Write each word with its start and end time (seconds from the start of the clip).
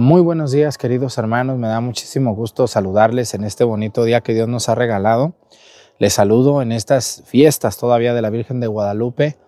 Muy 0.00 0.20
buenos 0.20 0.52
días, 0.52 0.78
queridos 0.78 1.18
hermanos. 1.18 1.58
Me 1.58 1.66
da 1.66 1.80
muchísimo 1.80 2.32
gusto 2.32 2.68
saludarles 2.68 3.34
en 3.34 3.42
este 3.42 3.64
bonito 3.64 4.04
día 4.04 4.20
que 4.20 4.32
Dios 4.32 4.46
nos 4.46 4.68
ha 4.68 4.76
regalado. 4.76 5.34
Les 5.98 6.12
saludo 6.12 6.62
en 6.62 6.70
estas 6.70 7.24
fiestas 7.26 7.78
todavía 7.78 8.14
de 8.14 8.22
la 8.22 8.30
Virgen 8.30 8.60
de 8.60 8.68
Guadalupe. 8.68 9.38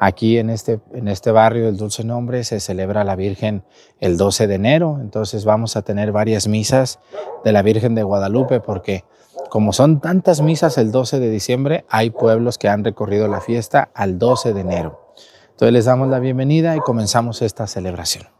Aquí 0.00 0.38
en 0.38 0.50
este, 0.50 0.80
en 0.94 1.06
este 1.06 1.30
barrio 1.30 1.66
del 1.66 1.76
Dulce 1.76 2.02
Nombre 2.02 2.42
se 2.42 2.58
celebra 2.58 3.04
la 3.04 3.14
Virgen 3.14 3.62
el 4.00 4.16
12 4.16 4.48
de 4.48 4.54
enero. 4.56 4.98
Entonces 5.00 5.44
vamos 5.44 5.76
a 5.76 5.82
tener 5.82 6.10
varias 6.10 6.48
misas 6.48 6.98
de 7.44 7.52
la 7.52 7.62
Virgen 7.62 7.94
de 7.94 8.02
Guadalupe 8.02 8.58
porque 8.58 9.04
como 9.48 9.72
son 9.72 10.00
tantas 10.00 10.40
misas 10.40 10.76
el 10.76 10.90
12 10.90 11.20
de 11.20 11.30
diciembre, 11.30 11.84
hay 11.88 12.10
pueblos 12.10 12.58
que 12.58 12.68
han 12.68 12.82
recorrido 12.82 13.28
la 13.28 13.40
fiesta 13.40 13.90
al 13.94 14.18
12 14.18 14.54
de 14.54 14.60
enero. 14.60 15.14
Entonces 15.50 15.72
les 15.72 15.84
damos 15.84 16.08
la 16.08 16.18
bienvenida 16.18 16.74
y 16.74 16.80
comenzamos 16.80 17.42
esta 17.42 17.68
celebración. 17.68 18.39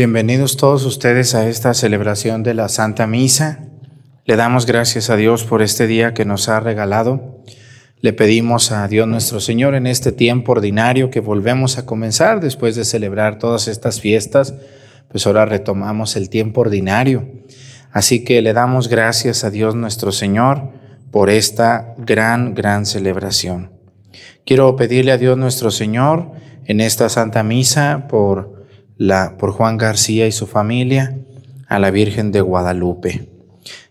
Bienvenidos 0.00 0.56
todos 0.56 0.86
ustedes 0.86 1.34
a 1.34 1.46
esta 1.46 1.74
celebración 1.74 2.42
de 2.42 2.54
la 2.54 2.70
Santa 2.70 3.06
Misa. 3.06 3.66
Le 4.24 4.36
damos 4.36 4.64
gracias 4.64 5.10
a 5.10 5.16
Dios 5.16 5.44
por 5.44 5.60
este 5.60 5.86
día 5.86 6.14
que 6.14 6.24
nos 6.24 6.48
ha 6.48 6.58
regalado. 6.58 7.42
Le 8.00 8.14
pedimos 8.14 8.72
a 8.72 8.88
Dios 8.88 9.06
nuestro 9.06 9.40
Señor 9.40 9.74
en 9.74 9.86
este 9.86 10.10
tiempo 10.10 10.52
ordinario 10.52 11.10
que 11.10 11.20
volvemos 11.20 11.76
a 11.76 11.84
comenzar 11.84 12.40
después 12.40 12.76
de 12.76 12.86
celebrar 12.86 13.38
todas 13.38 13.68
estas 13.68 14.00
fiestas, 14.00 14.54
pues 15.10 15.26
ahora 15.26 15.44
retomamos 15.44 16.16
el 16.16 16.30
tiempo 16.30 16.62
ordinario. 16.62 17.28
Así 17.92 18.24
que 18.24 18.40
le 18.40 18.54
damos 18.54 18.88
gracias 18.88 19.44
a 19.44 19.50
Dios 19.50 19.74
nuestro 19.74 20.12
Señor 20.12 20.70
por 21.10 21.28
esta 21.28 21.94
gran, 21.98 22.54
gran 22.54 22.86
celebración. 22.86 23.70
Quiero 24.46 24.74
pedirle 24.76 25.12
a 25.12 25.18
Dios 25.18 25.36
nuestro 25.36 25.70
Señor 25.70 26.30
en 26.64 26.80
esta 26.80 27.10
Santa 27.10 27.42
Misa 27.42 28.06
por 28.08 28.59
por 29.38 29.52
Juan 29.52 29.78
García 29.78 30.26
y 30.26 30.32
su 30.32 30.46
familia, 30.46 31.16
a 31.68 31.78
la 31.78 31.90
Virgen 31.90 32.32
de 32.32 32.42
Guadalupe. 32.42 33.30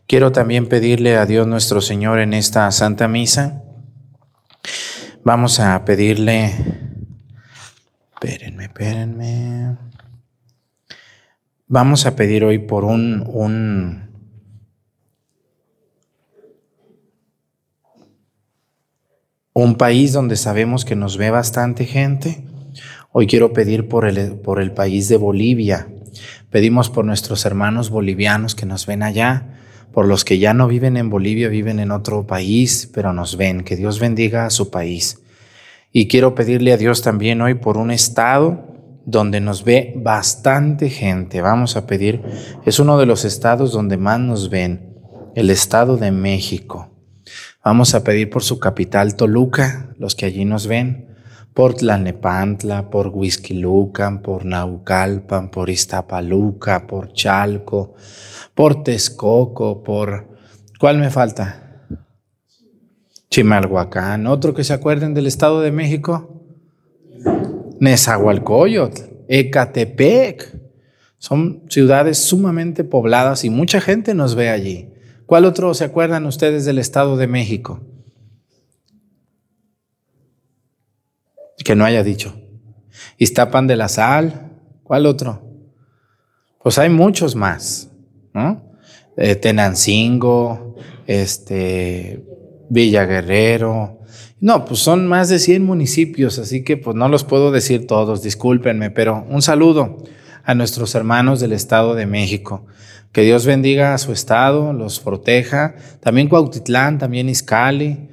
Quiero 0.05 0.31
también 0.31 0.67
pedirle 0.67 1.17
a 1.17 1.25
Dios 1.25 1.47
nuestro 1.47 1.81
Señor 1.81 2.19
en 2.19 2.33
esta 2.33 2.69
Santa 2.71 3.07
Misa. 3.07 3.63
Vamos 5.23 5.59
a 5.59 5.83
pedirle, 5.83 6.53
espérenme, 8.13 8.65
espérenme. 8.65 9.77
Vamos 11.67 12.05
a 12.05 12.15
pedir 12.15 12.43
hoy 12.43 12.59
por 12.59 12.85
un, 12.85 13.23
un 13.33 14.09
un 19.53 19.75
país 19.75 20.13
donde 20.13 20.35
sabemos 20.35 20.85
que 20.85 20.95
nos 20.95 21.17
ve 21.17 21.31
bastante 21.31 21.85
gente 21.85 22.48
Hoy 23.11 23.25
quiero 23.25 23.53
pedir 23.53 23.87
por 23.87 24.05
el, 24.05 24.33
por 24.35 24.61
el 24.61 24.71
país 24.71 25.09
de 25.09 25.17
Bolivia. 25.17 25.87
Pedimos 26.51 26.91
por 26.91 27.05
nuestros 27.05 27.43
hermanos 27.43 27.89
bolivianos 27.89 28.53
que 28.53 28.67
nos 28.67 28.85
ven 28.85 29.01
allá, 29.01 29.57
por 29.91 30.07
los 30.07 30.23
que 30.23 30.37
ya 30.37 30.53
no 30.53 30.67
viven 30.67 30.95
en 30.95 31.09
Bolivia, 31.09 31.49
viven 31.49 31.79
en 31.79 31.89
otro 31.89 32.27
país, 32.27 32.87
pero 32.93 33.11
nos 33.11 33.35
ven. 33.35 33.63
Que 33.63 33.75
Dios 33.75 33.99
bendiga 33.99 34.45
a 34.45 34.51
su 34.51 34.69
país. 34.69 35.23
Y 35.91 36.07
quiero 36.07 36.35
pedirle 36.35 36.71
a 36.71 36.77
Dios 36.77 37.01
también 37.01 37.41
hoy 37.41 37.55
por 37.55 37.77
un 37.77 37.89
estado 37.89 38.75
donde 39.07 39.39
nos 39.41 39.63
ve 39.63 39.93
bastante 39.95 40.91
gente. 40.91 41.41
Vamos 41.41 41.77
a 41.77 41.87
pedir, 41.87 42.21
es 42.63 42.77
uno 42.77 42.99
de 42.99 43.07
los 43.07 43.25
estados 43.25 43.71
donde 43.71 43.97
más 43.97 44.19
nos 44.19 44.51
ven, 44.51 44.99
el 45.35 45.49
estado 45.49 45.97
de 45.97 46.11
México. 46.11 46.91
Vamos 47.65 47.95
a 47.95 48.03
pedir 48.03 48.29
por 48.29 48.43
su 48.43 48.59
capital 48.59 49.15
Toluca, 49.15 49.95
los 49.97 50.13
que 50.13 50.27
allí 50.27 50.45
nos 50.45 50.67
ven 50.67 51.08
por 51.59 51.73
Tlanepantla, 51.73 52.89
por 52.89 53.07
Huizquilucan, 53.07 54.21
por 54.21 54.45
Naucalpan, 54.45 55.51
por 55.51 55.69
Iztapaluca, 55.69 56.87
por 56.87 57.11
Chalco, 57.11 57.95
por 58.55 58.81
Texcoco, 58.81 59.83
por... 59.83 60.37
¿Cuál 60.79 60.99
me 60.99 61.09
falta? 61.09 61.83
Chimalhuacán. 63.29 64.25
¿Otro 64.27 64.53
que 64.53 64.63
se 64.63 64.71
acuerden 64.71 65.13
del 65.13 65.27
Estado 65.27 65.59
de 65.59 65.73
México? 65.73 66.45
Nezahualcóyotl, 67.81 69.01
Ecatepec. 69.27 70.57
Son 71.17 71.63
ciudades 71.67 72.19
sumamente 72.19 72.85
pobladas 72.85 73.43
y 73.43 73.49
mucha 73.49 73.81
gente 73.81 74.13
nos 74.13 74.35
ve 74.35 74.49
allí. 74.49 74.93
¿Cuál 75.25 75.43
otro 75.43 75.73
se 75.73 75.83
acuerdan 75.83 76.25
ustedes 76.25 76.63
del 76.63 76.77
Estado 76.77 77.17
de 77.17 77.27
México? 77.27 77.81
Que 81.63 81.75
no 81.75 81.85
haya 81.85 82.03
dicho. 82.03 82.35
Iztapan 83.17 83.67
de 83.67 83.75
la 83.75 83.87
Sal, 83.87 84.51
¿cuál 84.83 85.05
otro? 85.05 85.43
Pues 86.61 86.77
hay 86.77 86.89
muchos 86.89 87.35
más, 87.35 87.89
¿no? 88.33 88.73
Eh, 89.17 89.35
Tenancingo, 89.35 90.75
este, 91.07 92.23
Villa 92.69 93.05
Guerrero. 93.05 93.99
No, 94.39 94.65
pues 94.65 94.79
son 94.79 95.07
más 95.07 95.29
de 95.29 95.39
100 95.39 95.63
municipios, 95.63 96.39
así 96.39 96.63
que 96.63 96.77
pues 96.77 96.95
no 96.95 97.09
los 97.09 97.23
puedo 97.23 97.51
decir 97.51 97.87
todos, 97.87 98.23
discúlpenme, 98.23 98.89
pero 98.91 99.25
un 99.29 99.41
saludo 99.41 99.97
a 100.43 100.55
nuestros 100.55 100.95
hermanos 100.95 101.39
del 101.39 101.51
Estado 101.51 101.95
de 101.95 102.05
México. 102.05 102.65
Que 103.11 103.21
Dios 103.23 103.45
bendiga 103.45 103.93
a 103.93 103.97
su 103.97 104.11
estado, 104.11 104.71
los 104.71 104.99
proteja. 104.99 105.75
También 105.99 106.29
Cuautitlán, 106.29 106.99
también 106.99 107.27
Izcali 107.27 108.09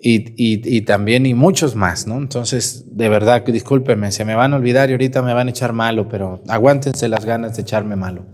y, 0.00 0.32
y, 0.36 0.80
también 0.82 1.26
y 1.26 1.34
muchos 1.34 1.74
más, 1.74 2.06
¿no? 2.06 2.18
Entonces, 2.18 2.84
de 2.96 3.08
verdad, 3.08 3.44
discúlpenme, 3.44 4.12
se 4.12 4.24
me 4.24 4.36
van 4.36 4.52
a 4.52 4.56
olvidar 4.56 4.90
y 4.90 4.92
ahorita 4.92 5.22
me 5.22 5.34
van 5.34 5.48
a 5.48 5.50
echar 5.50 5.72
malo, 5.72 6.08
pero 6.08 6.42
aguántense 6.46 7.08
las 7.08 7.24
ganas 7.24 7.56
de 7.56 7.62
echarme 7.62 7.96
malo. 7.96 8.24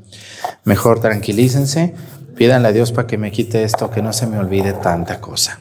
Mejor 0.64 1.00
tranquilícense, 1.00 1.94
pídanle 2.36 2.68
a 2.68 2.72
Dios 2.72 2.92
para 2.92 3.06
que 3.06 3.16
me 3.16 3.30
quite 3.30 3.64
esto, 3.64 3.90
que 3.90 4.02
no 4.02 4.12
se 4.12 4.26
me 4.26 4.38
olvide 4.38 4.74
tanta 4.74 5.20
cosa. 5.20 5.60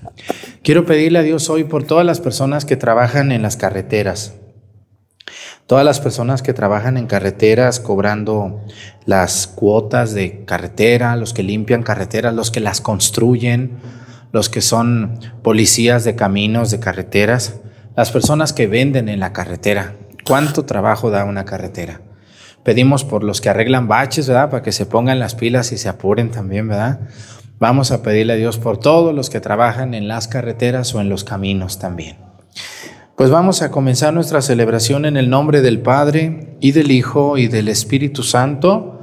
Quiero 0.62 0.86
pedirle 0.86 1.20
a 1.20 1.24
Dios 1.24 1.50
hoy 1.50 1.64
por 1.64 1.86
todas 1.86 2.06
las 2.06 2.20
personas 2.20 2.66
que 2.66 2.76
trabajan 2.76 3.32
en 3.32 3.42
las 3.42 3.56
carreteras, 3.56 4.34
Todas 5.66 5.86
las 5.86 6.02
personas 6.02 6.42
que 6.42 6.54
trabajan 6.54 6.98
en 6.98 7.08
carreteras 7.08 7.80
cobrando 7.80 8.62
las 9.06 9.48
cuotas 9.48 10.14
de 10.14 10.44
carretera, 10.44 11.16
los 11.16 11.34
que 11.34 11.42
limpian 11.42 11.84
carreteras, 11.84 12.34
los 12.34 12.52
que 12.52 12.60
las 12.60 12.82
construyen, 12.82 13.80
los 14.34 14.50
que 14.50 14.62
son 14.62 15.20
policías 15.44 16.04
de 16.04 16.16
caminos, 16.16 16.72
de 16.72 16.80
carreteras, 16.80 17.62
las 17.96 18.12
personas 18.12 18.52
que 18.52 18.66
venden 18.66 19.08
en 19.08 19.20
la 19.20 19.32
carretera. 19.32 19.96
¿Cuánto 20.26 20.66
trabajo 20.66 21.12
da 21.12 21.24
una 21.24 21.46
carretera? 21.46 22.02
Pedimos 22.64 23.04
por 23.04 23.24
los 23.24 23.42
que 23.42 23.50
arreglan 23.50 23.88
baches, 23.88 24.28
¿verdad? 24.28 24.50
Para 24.50 24.64
que 24.64 24.72
se 24.72 24.88
pongan 24.88 25.20
las 25.20 25.36
pilas 25.36 25.72
y 25.72 25.78
se 25.78 25.88
apuren 25.88 26.32
también, 26.32 26.68
¿verdad? 26.68 27.02
Vamos 27.60 27.92
a 27.92 28.02
pedirle 28.02 28.34
a 28.34 28.38
Dios 28.38 28.58
por 28.58 28.80
todos 28.80 29.14
los 29.14 29.30
que 29.30 29.40
trabajan 29.40 29.94
en 29.94 30.08
las 30.08 30.28
carreteras 30.28 30.96
o 30.96 31.02
en 31.02 31.10
los 31.10 31.24
caminos 31.24 31.78
también. 31.78 32.18
Pues 33.16 33.30
vamos 33.30 33.62
a 33.62 33.70
comenzar 33.70 34.16
nuestra 34.16 34.42
celebración 34.42 35.06
en 35.06 35.16
el 35.16 35.30
nombre 35.30 35.62
del 35.62 35.80
Padre 35.80 36.58
y 36.60 36.72
del 36.72 36.90
Hijo 36.90 37.38
y 37.38 37.48
del 37.48 37.68
Espíritu 37.68 38.24
Santo. 38.24 39.03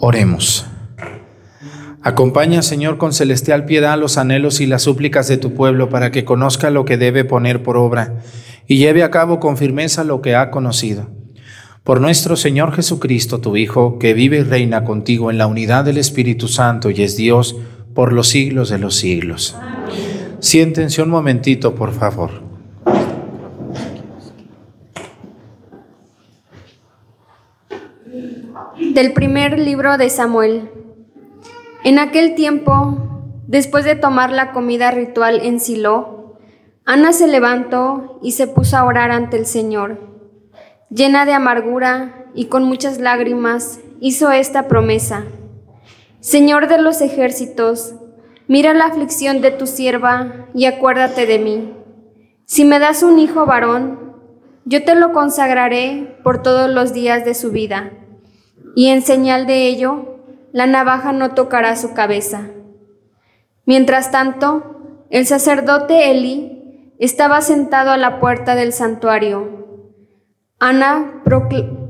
Oremos. 0.00 0.64
Acompaña, 2.02 2.62
Señor, 2.62 2.98
con 2.98 3.12
celestial 3.12 3.64
piedad 3.64 3.98
los 3.98 4.16
anhelos 4.16 4.60
y 4.60 4.66
las 4.66 4.82
súplicas 4.82 5.26
de 5.26 5.36
tu 5.36 5.54
pueblo 5.54 5.88
para 5.88 6.12
que 6.12 6.24
conozca 6.24 6.70
lo 6.70 6.84
que 6.84 6.96
debe 6.96 7.24
poner 7.24 7.62
por 7.62 7.76
obra 7.76 8.20
y 8.68 8.76
lleve 8.76 9.02
a 9.02 9.10
cabo 9.10 9.40
con 9.40 9.56
firmeza 9.56 10.04
lo 10.04 10.22
que 10.22 10.36
ha 10.36 10.50
conocido. 10.50 11.10
Por 11.82 12.00
nuestro 12.00 12.36
Señor 12.36 12.72
Jesucristo, 12.74 13.40
tu 13.40 13.56
Hijo, 13.56 13.98
que 13.98 14.14
vive 14.14 14.38
y 14.38 14.42
reina 14.42 14.84
contigo 14.84 15.30
en 15.30 15.38
la 15.38 15.46
unidad 15.46 15.84
del 15.84 15.98
Espíritu 15.98 16.46
Santo 16.46 16.90
y 16.90 17.02
es 17.02 17.16
Dios 17.16 17.56
por 17.94 18.12
los 18.12 18.28
siglos 18.28 18.68
de 18.68 18.78
los 18.78 18.94
siglos. 18.94 19.56
Siéntense 20.38 21.02
un 21.02 21.10
momentito, 21.10 21.74
por 21.74 21.92
favor. 21.92 22.47
Del 28.98 29.12
primer 29.12 29.60
libro 29.60 29.96
de 29.96 30.10
Samuel. 30.10 30.72
En 31.84 32.00
aquel 32.00 32.34
tiempo, 32.34 32.98
después 33.46 33.84
de 33.84 33.94
tomar 33.94 34.32
la 34.32 34.50
comida 34.50 34.90
ritual 34.90 35.38
en 35.40 35.60
Silo, 35.60 36.36
Ana 36.84 37.12
se 37.12 37.28
levantó 37.28 38.18
y 38.24 38.32
se 38.32 38.48
puso 38.48 38.76
a 38.76 38.84
orar 38.84 39.12
ante 39.12 39.36
el 39.36 39.46
Señor. 39.46 40.00
Llena 40.90 41.26
de 41.26 41.32
amargura 41.32 42.26
y 42.34 42.46
con 42.46 42.64
muchas 42.64 42.98
lágrimas, 42.98 43.78
hizo 44.00 44.32
esta 44.32 44.66
promesa. 44.66 45.26
Señor 46.18 46.66
de 46.66 46.78
los 46.78 47.00
ejércitos, 47.00 47.94
mira 48.48 48.74
la 48.74 48.86
aflicción 48.86 49.40
de 49.40 49.52
tu 49.52 49.68
sierva 49.68 50.48
y 50.54 50.64
acuérdate 50.64 51.24
de 51.24 51.38
mí. 51.38 51.72
Si 52.46 52.64
me 52.64 52.80
das 52.80 53.04
un 53.04 53.20
hijo 53.20 53.46
varón, 53.46 54.16
yo 54.64 54.82
te 54.82 54.96
lo 54.96 55.12
consagraré 55.12 56.18
por 56.24 56.42
todos 56.42 56.68
los 56.68 56.92
días 56.92 57.24
de 57.24 57.34
su 57.34 57.52
vida 57.52 57.92
y 58.78 58.90
en 58.90 59.02
señal 59.02 59.48
de 59.48 59.66
ello, 59.66 60.20
la 60.52 60.68
navaja 60.68 61.10
no 61.10 61.34
tocará 61.34 61.74
su 61.74 61.94
cabeza. 61.94 62.42
Mientras 63.66 64.12
tanto, 64.12 65.02
el 65.10 65.26
sacerdote 65.26 66.12
Eli 66.12 66.94
estaba 67.00 67.40
sentado 67.40 67.90
a 67.90 67.96
la 67.96 68.20
puerta 68.20 68.54
del 68.54 68.72
santuario. 68.72 69.98
Ana 70.60 71.24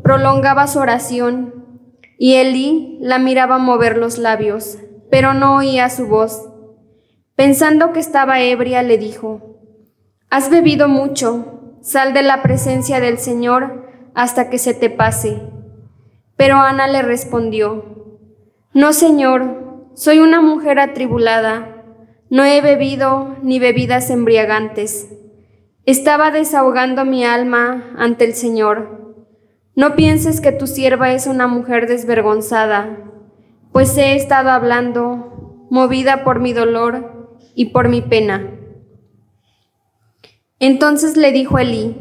prolongaba 0.02 0.66
su 0.66 0.78
oración 0.78 1.92
y 2.16 2.37
Eli 2.37 2.97
la 3.02 3.18
miraba 3.18 3.59
mover 3.59 3.99
los 3.99 4.16
labios, 4.16 4.78
pero 5.11 5.35
no 5.35 5.57
oía 5.57 5.90
su 5.90 6.07
voz. 6.07 6.49
Pensando 7.37 7.92
que 7.92 8.00
estaba 8.00 8.40
ebria, 8.40 8.83
le 8.83 8.97
dijo, 8.97 9.61
Has 10.30 10.49
bebido 10.49 10.88
mucho, 10.88 11.76
sal 11.83 12.14
de 12.14 12.23
la 12.23 12.40
presencia 12.40 12.99
del 12.99 13.18
Señor 13.18 13.90
hasta 14.14 14.49
que 14.49 14.57
se 14.57 14.73
te 14.73 14.88
pase. 14.88 15.58
Pero 16.38 16.57
Ana 16.57 16.87
le 16.87 17.02
respondió, 17.02 17.85
No, 18.73 18.92
Señor, 18.92 19.90
soy 19.95 20.21
una 20.21 20.40
mujer 20.40 20.78
atribulada, 20.78 21.85
no 22.30 22.45
he 22.45 22.61
bebido 22.61 23.37
ni 23.42 23.59
bebidas 23.59 24.09
embriagantes. 24.09 25.09
Estaba 25.85 26.30
desahogando 26.30 27.04
mi 27.04 27.25
alma 27.25 27.92
ante 27.99 28.25
el 28.25 28.35
Señor. 28.35 29.16
No 29.75 29.97
pienses 29.97 30.40
que 30.40 30.52
tu 30.52 30.68
sierva 30.68 31.12
es 31.12 31.26
una 31.26 31.49
mujer 31.49 31.88
desvergonzada, 31.88 32.99
pues 33.73 33.99
he 33.99 34.14
estado 34.14 34.50
hablando, 34.50 35.66
movida 35.71 36.23
por 36.23 36.38
mi 36.38 36.52
dolor 36.52 37.37
y 37.57 37.71
por 37.71 37.88
mi 37.88 38.00
pena. 38.00 38.49
Entonces 40.61 41.16
le 41.16 41.33
dijo 41.33 41.59
Elí, 41.59 41.97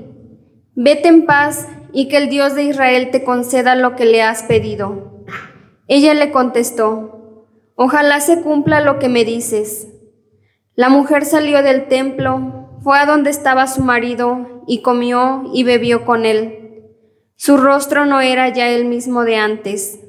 vete 0.75 1.07
en 1.07 1.25
paz 1.25 1.67
y 1.97 2.09
que 2.09 2.17
el 2.17 2.29
Dios 2.29 2.53
de 2.53 2.61
Israel 2.61 3.09
te 3.09 3.23
conceda 3.23 3.73
lo 3.73 3.95
que 3.95 4.05
le 4.05 4.21
has 4.21 4.43
pedido. 4.43 5.25
Ella 5.87 6.13
le 6.13 6.29
contestó, 6.29 7.47
ojalá 7.73 8.19
se 8.19 8.43
cumpla 8.43 8.81
lo 8.81 8.99
que 8.99 9.09
me 9.09 9.25
dices. 9.25 9.87
La 10.75 10.89
mujer 10.89 11.25
salió 11.25 11.63
del 11.63 11.87
templo, 11.87 12.69
fue 12.83 12.99
a 12.99 13.07
donde 13.07 13.31
estaba 13.31 13.65
su 13.65 13.81
marido 13.81 14.63
y 14.67 14.83
comió 14.83 15.49
y 15.55 15.63
bebió 15.63 16.05
con 16.05 16.27
él. 16.27 16.83
Su 17.35 17.57
rostro 17.57 18.05
no 18.05 18.21
era 18.21 18.49
ya 18.49 18.69
el 18.69 18.85
mismo 18.85 19.23
de 19.23 19.37
antes. 19.37 19.99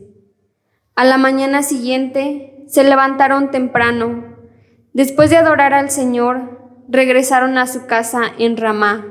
A 0.95 1.07
la 1.07 1.17
mañana 1.17 1.63
siguiente 1.63 2.67
se 2.67 2.85
levantaron 2.85 3.51
temprano. 3.51 4.37
Después 4.93 5.31
de 5.31 5.39
adorar 5.39 5.73
al 5.73 5.89
Señor, 5.89 6.85
regresaron 6.87 7.57
a 7.57 7.67
su 7.67 7.87
casa 7.87 8.25
en 8.39 8.59
Ramá. 8.59 9.07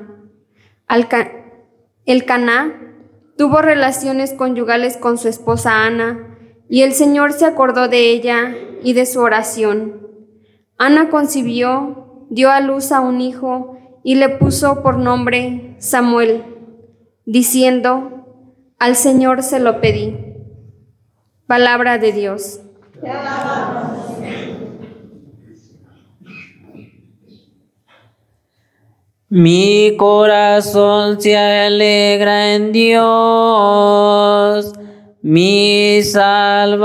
El 2.08 2.26
Caná 2.26 2.96
tuvo 3.38 3.62
relaciones 3.62 4.34
conyugales 4.34 4.98
con 4.98 5.18
su 5.18 5.28
esposa 5.28 5.86
Ana, 5.86 6.38
y 6.70 6.82
el 6.82 6.94
Señor 6.94 7.34
se 7.34 7.46
acordó 7.46 7.88
de 7.88 8.10
ella 8.10 8.56
y 8.82 8.94
de 8.94 9.06
su 9.06 9.20
oración. 9.20 10.08
Ana 10.78 11.10
concibió, 11.10 12.26
dio 12.30 12.50
a 12.50 12.62
luz 12.62 12.92
a 12.92 13.02
un 13.02 13.22
hijo 13.22 13.78
y 14.04 14.16
le 14.16 14.30
puso 14.30 14.82
por 14.82 14.98
nombre 14.98 15.76
Samuel, 15.80 16.44
diciendo, 17.26 18.26
al 18.80 18.96
Señor 18.96 19.44
se 19.44 19.60
lo 19.60 19.82
pedí. 19.82 20.18
Palabra 21.46 21.98
de 21.98 22.14
Dios. 22.14 22.62
Mi 29.30 29.98
corazón 29.98 31.20
se 31.20 31.36
alegra 31.36 32.56
en 32.56 32.72
Dios, 32.72 34.72
mi 35.22 36.02
Salvador. 36.02 36.78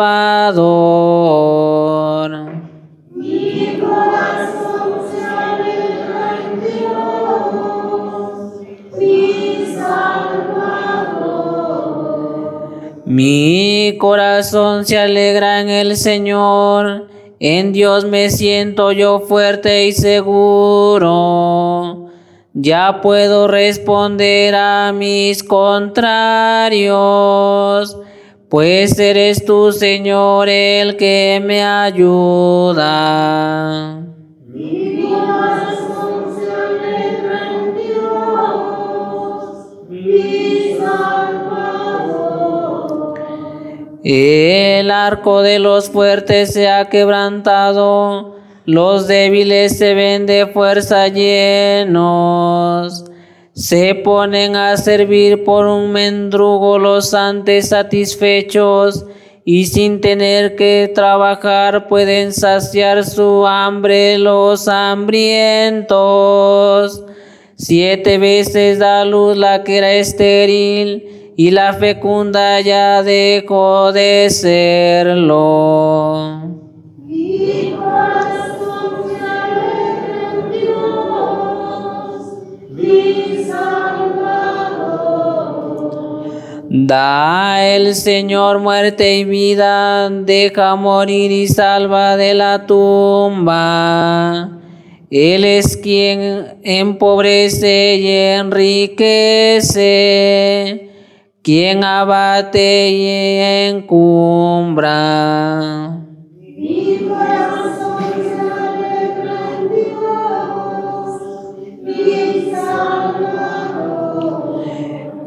Mi 3.15 3.79
corazón 3.79 5.03
se 5.09 5.25
alegra 5.25 6.41
en 6.43 6.61
Dios, 6.67 8.61
mi 8.99 9.67
Salvador. 9.77 10.65
Mi 13.07 13.97
corazón 14.01 14.85
se 14.85 14.99
alegra 14.99 15.61
en 15.61 15.69
el 15.69 15.97
Señor, 15.97 17.07
en 17.39 17.73
Dios 17.73 18.05
me 18.05 18.31
siento 18.31 18.91
yo 18.91 19.21
fuerte 19.21 19.87
y 19.87 19.93
seguro 19.93 22.02
ya 22.55 23.01
puedo 23.01 23.49
responder 23.49 24.55
a 24.55 24.93
mis 24.93 25.43
contrarios, 25.43 26.87
pues 28.49 28.99
eres 28.99 29.45
tú, 29.47 29.73
Señor, 29.73 30.49
el 30.51 30.97
que 30.97 31.43
me 31.43 31.63
ayuda. 31.63 32.83
Mi 34.47 35.07
alegra 36.53 37.53
en 37.55 37.75
Dios, 37.75 39.07
mi 39.89 40.77
Salvador. 40.79 41.95
El 44.05 44.91
arco 44.91 45.41
de 45.41 45.59
los 45.59 45.89
fuertes 45.89 46.53
se 46.53 46.69
ha 46.69 46.91
quebrantado 46.91 48.42
los 48.65 49.09
débiles 49.09 49.79
se 49.79 49.95
ven 49.95 50.27
de 50.27 50.47
fuerza 50.47 51.09
llenos, 51.09 53.05
se 53.53 53.97
ponen 53.97 54.55
a 54.57 54.77
servir 54.77 55.43
por 55.45 55.67
un 55.67 55.91
mendrugo 55.93 56.79
los 56.79 57.13
antes 57.13 57.71
satisfechos 57.71 59.05
y 59.45 59.67
sin 59.67 60.01
tener 60.01 60.55
que 60.55 60.93
trabajar 60.95 61.89
pueden 61.89 62.33
saciar 62.33 63.05
su 63.05 63.45
hambre 63.47 64.17
los 64.19 64.69
hambrientos. 64.69 67.05
Siete 67.57 68.19
veces 68.19 68.79
da 68.79 69.05
luz 69.05 69.37
la 69.37 69.65
que 69.65 69.79
era 69.79 69.93
estéril 69.93 71.33
y 71.37 71.51
la 71.51 71.73
fecunda 71.75 72.61
ya 72.61 73.03
dejó 73.03 73.91
de 73.93 74.29
serlo. 74.31 75.83
Da 86.75 87.63
el 87.67 87.95
Señor 87.95 88.59
muerte 88.61 89.19
y 89.19 89.25
vida, 89.25 90.09
deja 90.09 90.75
morir 90.75 91.31
y 91.31 91.47
salva 91.47 92.17
de 92.17 92.33
la 92.33 92.65
tumba. 92.67 94.59
Él 95.11 95.45
es 95.45 95.77
quien 95.77 96.61
empobrece 96.63 97.97
y 97.97 98.09
enriquece, 98.09 99.69
quien 101.43 101.85
abate 101.85 102.89
y 102.89 103.07
encumbra. 103.69 104.83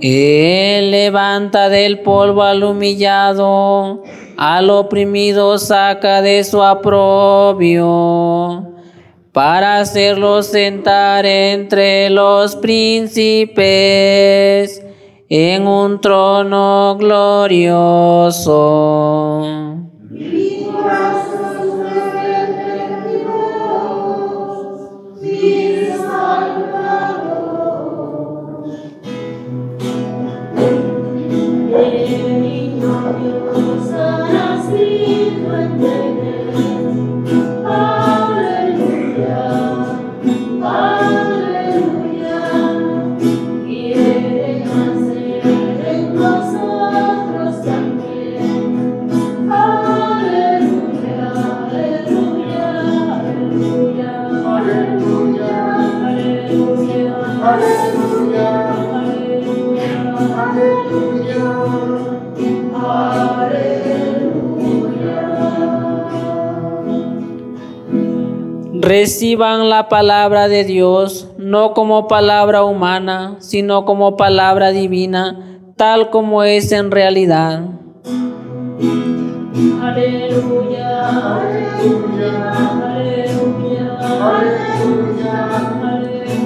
Él 0.08 0.92
levanta 0.92 1.68
del 1.68 2.02
polvo 2.02 2.44
al 2.44 2.64
humillado, 2.64 4.04
al 4.38 4.70
oprimido 4.70 5.58
saca 5.58 6.22
de 6.22 6.44
su 6.44 6.62
aprobio, 6.62 7.96
para 9.32 9.80
hacerlo 9.80 10.44
sentar 10.44 11.26
entre 11.26 12.12
los 12.12 12.56
príncipes 12.58 13.50
en 15.28 15.66
un 15.68 16.00
trono 16.00 16.98
glorioso. 17.00 18.46
Reciban 68.86 69.68
la 69.68 69.90
palabra 69.90 70.48
de 70.48 70.64
Dios 70.64 71.28
no 71.40 71.74
como 71.74 72.08
palabra 72.08 72.64
humana, 72.64 73.38
sino 73.40 73.84
como 73.84 74.16
palabra 74.16 74.70
divina, 74.70 75.60
tal 75.76 76.12
como 76.12 76.44
es 76.44 76.72
en 76.72 76.92
realidad. 76.92 77.64
Aleluya, 79.82 81.10
aleluya, 81.34 82.52
aleluya, 82.84 83.98
aleluya, 83.98 84.54
aleluya, 84.70 85.50
aleluya, 85.82 86.46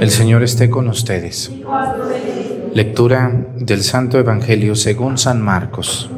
El 0.00 0.10
Señor 0.10 0.42
esté 0.42 0.70
con 0.70 0.88
ustedes. 0.88 1.50
Lectura 2.76 3.32
del 3.54 3.82
Santo 3.82 4.18
Evangelio 4.18 4.74
según 4.74 5.16
San 5.16 5.40
Marcos. 5.40 6.10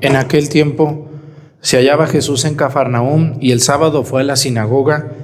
En 0.00 0.14
aquel 0.14 0.48
tiempo 0.48 1.08
se 1.60 1.78
hallaba 1.78 2.06
Jesús 2.06 2.44
en 2.44 2.54
Cafarnaúm 2.54 3.38
y 3.40 3.50
el 3.50 3.60
sábado 3.60 4.04
fue 4.04 4.20
a 4.20 4.24
la 4.24 4.36
sinagoga 4.36 5.23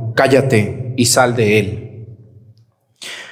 cállate 0.15 0.93
y 0.97 1.05
sal 1.05 1.35
de 1.35 1.59
él. 1.59 2.07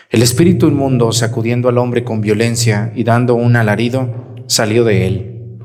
El 0.10 0.24
espíritu 0.24 0.68
inmundo, 0.68 1.12
sacudiendo 1.12 1.70
al 1.70 1.78
hombre 1.78 2.04
con 2.04 2.22
violencia 2.22 2.92
y 2.96 3.04
dando 3.04 3.36
un 3.36 3.56
alarido, 3.56 4.36
salió 4.48 4.84
de 4.84 5.08
él. 5.08 5.60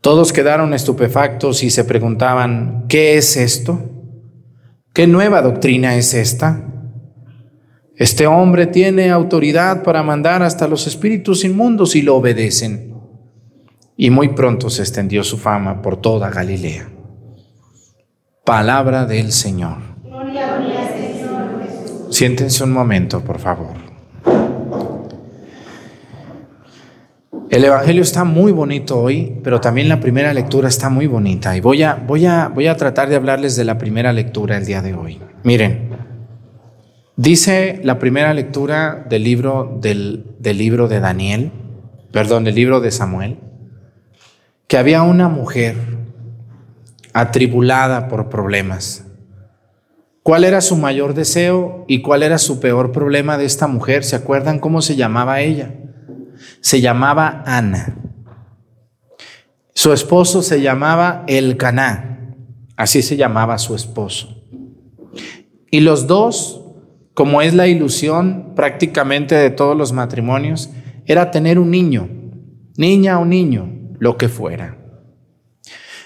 Todos 0.00 0.32
quedaron 0.32 0.74
estupefactos 0.74 1.62
y 1.62 1.70
se 1.70 1.84
preguntaban, 1.84 2.86
¿qué 2.88 3.16
es 3.16 3.36
esto? 3.36 3.78
¿Qué 4.92 5.06
nueva 5.06 5.42
doctrina 5.42 5.96
es 5.96 6.14
esta? 6.14 6.68
Este 7.96 8.26
hombre 8.26 8.66
tiene 8.66 9.10
autoridad 9.10 9.82
para 9.82 10.02
mandar 10.02 10.42
hasta 10.42 10.66
los 10.66 10.86
espíritus 10.86 11.44
inmundos 11.44 11.94
y 11.94 12.02
lo 12.02 12.16
obedecen 12.16 12.92
y 13.96 14.10
muy 14.10 14.30
pronto 14.30 14.70
se 14.70 14.82
extendió 14.82 15.22
su 15.22 15.38
fama 15.38 15.80
por 15.82 15.96
toda 15.96 16.30
Galilea. 16.30 16.88
Palabra 18.44 19.06
del 19.06 19.30
Señor. 19.30 19.91
Siéntense 22.12 22.62
un 22.62 22.72
momento, 22.72 23.24
por 23.24 23.38
favor. 23.38 23.72
El 27.48 27.64
Evangelio 27.64 28.02
está 28.02 28.24
muy 28.24 28.52
bonito 28.52 29.00
hoy, 29.00 29.40
pero 29.42 29.62
también 29.62 29.88
la 29.88 29.98
primera 29.98 30.34
lectura 30.34 30.68
está 30.68 30.90
muy 30.90 31.06
bonita. 31.06 31.56
Y 31.56 31.60
voy 31.60 31.82
a, 31.82 31.94
voy 31.94 32.26
a, 32.26 32.48
voy 32.48 32.66
a 32.66 32.76
tratar 32.76 33.08
de 33.08 33.16
hablarles 33.16 33.56
de 33.56 33.64
la 33.64 33.78
primera 33.78 34.12
lectura 34.12 34.58
el 34.58 34.66
día 34.66 34.82
de 34.82 34.92
hoy. 34.92 35.20
Miren, 35.42 35.88
dice 37.16 37.80
la 37.82 37.98
primera 37.98 38.34
lectura 38.34 39.06
del 39.08 39.24
libro, 39.24 39.78
del, 39.80 40.26
del 40.38 40.58
libro 40.58 40.88
de 40.88 41.00
Daniel, 41.00 41.50
perdón, 42.12 42.44
del 42.44 42.56
libro 42.56 42.80
de 42.80 42.90
Samuel, 42.90 43.38
que 44.66 44.76
había 44.76 45.00
una 45.00 45.28
mujer 45.28 45.76
atribulada 47.14 48.08
por 48.08 48.28
problemas. 48.28 49.06
¿Cuál 50.22 50.44
era 50.44 50.60
su 50.60 50.76
mayor 50.76 51.14
deseo 51.14 51.84
y 51.88 52.00
cuál 52.00 52.22
era 52.22 52.38
su 52.38 52.60
peor 52.60 52.92
problema 52.92 53.38
de 53.38 53.44
esta 53.44 53.66
mujer? 53.66 54.04
¿Se 54.04 54.14
acuerdan 54.14 54.60
cómo 54.60 54.80
se 54.80 54.94
llamaba 54.94 55.40
ella? 55.40 55.74
Se 56.60 56.80
llamaba 56.80 57.42
Ana. 57.44 57.96
Su 59.74 59.92
esposo 59.92 60.42
se 60.42 60.60
llamaba 60.60 61.24
Elcaná. 61.26 62.36
Así 62.76 63.02
se 63.02 63.16
llamaba 63.16 63.58
su 63.58 63.74
esposo. 63.74 64.42
Y 65.72 65.80
los 65.80 66.06
dos, 66.06 66.62
como 67.14 67.42
es 67.42 67.54
la 67.54 67.66
ilusión 67.66 68.52
prácticamente 68.54 69.34
de 69.34 69.50
todos 69.50 69.76
los 69.76 69.92
matrimonios, 69.92 70.70
era 71.04 71.32
tener 71.32 71.58
un 71.58 71.70
niño, 71.70 72.08
niña 72.76 73.18
o 73.18 73.24
niño 73.24 73.72
lo 73.98 74.16
que 74.16 74.28
fuera. 74.28 74.78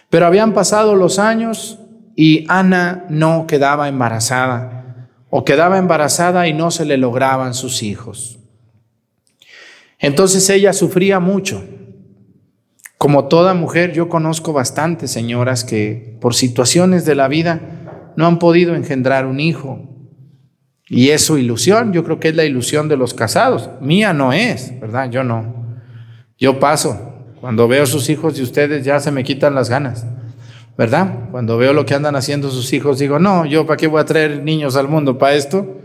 Pero 0.08 0.26
habían 0.26 0.54
pasado 0.54 0.94
los 0.94 1.18
años 1.18 1.80
y 2.16 2.46
Ana 2.48 3.04
no 3.10 3.46
quedaba 3.46 3.88
embarazada 3.88 5.10
o 5.28 5.44
quedaba 5.44 5.76
embarazada 5.76 6.48
y 6.48 6.54
no 6.54 6.70
se 6.70 6.86
le 6.86 6.96
lograban 6.96 7.52
sus 7.52 7.82
hijos. 7.82 8.38
Entonces 9.98 10.48
ella 10.48 10.72
sufría 10.72 11.20
mucho. 11.20 11.62
Como 12.96 13.28
toda 13.28 13.52
mujer, 13.52 13.92
yo 13.92 14.08
conozco 14.08 14.54
bastantes 14.54 15.10
señoras 15.10 15.62
que 15.62 16.16
por 16.20 16.34
situaciones 16.34 17.04
de 17.04 17.14
la 17.14 17.28
vida 17.28 17.60
no 18.16 18.26
han 18.26 18.38
podido 18.38 18.74
engendrar 18.74 19.26
un 19.26 19.38
hijo. 19.38 19.82
Y 20.88 21.10
es 21.10 21.22
su 21.22 21.36
ilusión, 21.36 21.92
yo 21.92 22.04
creo 22.04 22.18
que 22.18 22.28
es 22.28 22.36
la 22.36 22.44
ilusión 22.44 22.88
de 22.88 22.96
los 22.96 23.12
casados. 23.12 23.68
Mía 23.82 24.14
no 24.14 24.32
es, 24.32 24.78
¿verdad? 24.80 25.10
Yo 25.10 25.22
no. 25.22 25.66
Yo 26.38 26.58
paso, 26.58 27.24
cuando 27.40 27.68
veo 27.68 27.84
sus 27.86 28.08
hijos 28.08 28.36
de 28.36 28.42
ustedes 28.42 28.84
ya 28.84 29.00
se 29.00 29.10
me 29.10 29.24
quitan 29.24 29.54
las 29.54 29.68
ganas, 29.68 30.06
¿verdad? 30.76 31.30
Cuando 31.30 31.56
veo 31.56 31.72
lo 31.72 31.86
que 31.86 31.94
andan 31.94 32.16
haciendo 32.16 32.50
sus 32.50 32.72
hijos, 32.72 32.98
digo, 32.98 33.18
no, 33.18 33.46
yo 33.46 33.66
para 33.66 33.76
qué 33.76 33.86
voy 33.86 34.00
a 34.00 34.04
traer 34.04 34.42
niños 34.42 34.76
al 34.76 34.88
mundo, 34.88 35.18
para 35.18 35.34
esto, 35.34 35.78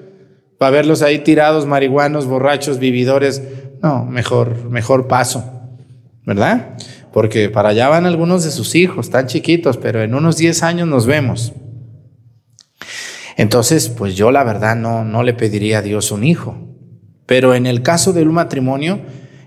para 0.58 0.72
verlos 0.72 1.02
ahí 1.02 1.20
tirados, 1.20 1.66
marihuanos, 1.66 2.26
borrachos, 2.26 2.78
vividores. 2.78 3.42
No, 3.82 4.06
mejor, 4.06 4.70
mejor 4.70 5.08
paso, 5.08 5.44
¿verdad? 6.26 6.78
Porque 7.14 7.50
para 7.50 7.70
allá 7.70 7.90
van 7.90 8.06
algunos 8.06 8.44
de 8.44 8.52
sus 8.52 8.76
hijos, 8.76 9.10
tan 9.10 9.28
chiquitos, 9.28 9.78
pero 9.78 10.02
en 10.02 10.14
unos 10.14 10.38
10 10.38 10.62
años 10.64 10.88
nos 10.88 11.06
vemos. 11.06 11.54
Entonces, 13.38 13.90
pues 13.90 14.16
yo 14.16 14.32
la 14.32 14.44
verdad 14.44 14.76
no, 14.76 15.04
no 15.04 15.24
le 15.24 15.34
pediría 15.34 15.80
a 15.80 15.82
Dios 15.82 16.12
un 16.12 16.24
hijo. 16.24 16.58
Pero 17.26 17.56
en 17.56 17.66
el 17.66 17.82
caso 17.82 18.14
del 18.14 18.30
matrimonio, 18.30 19.00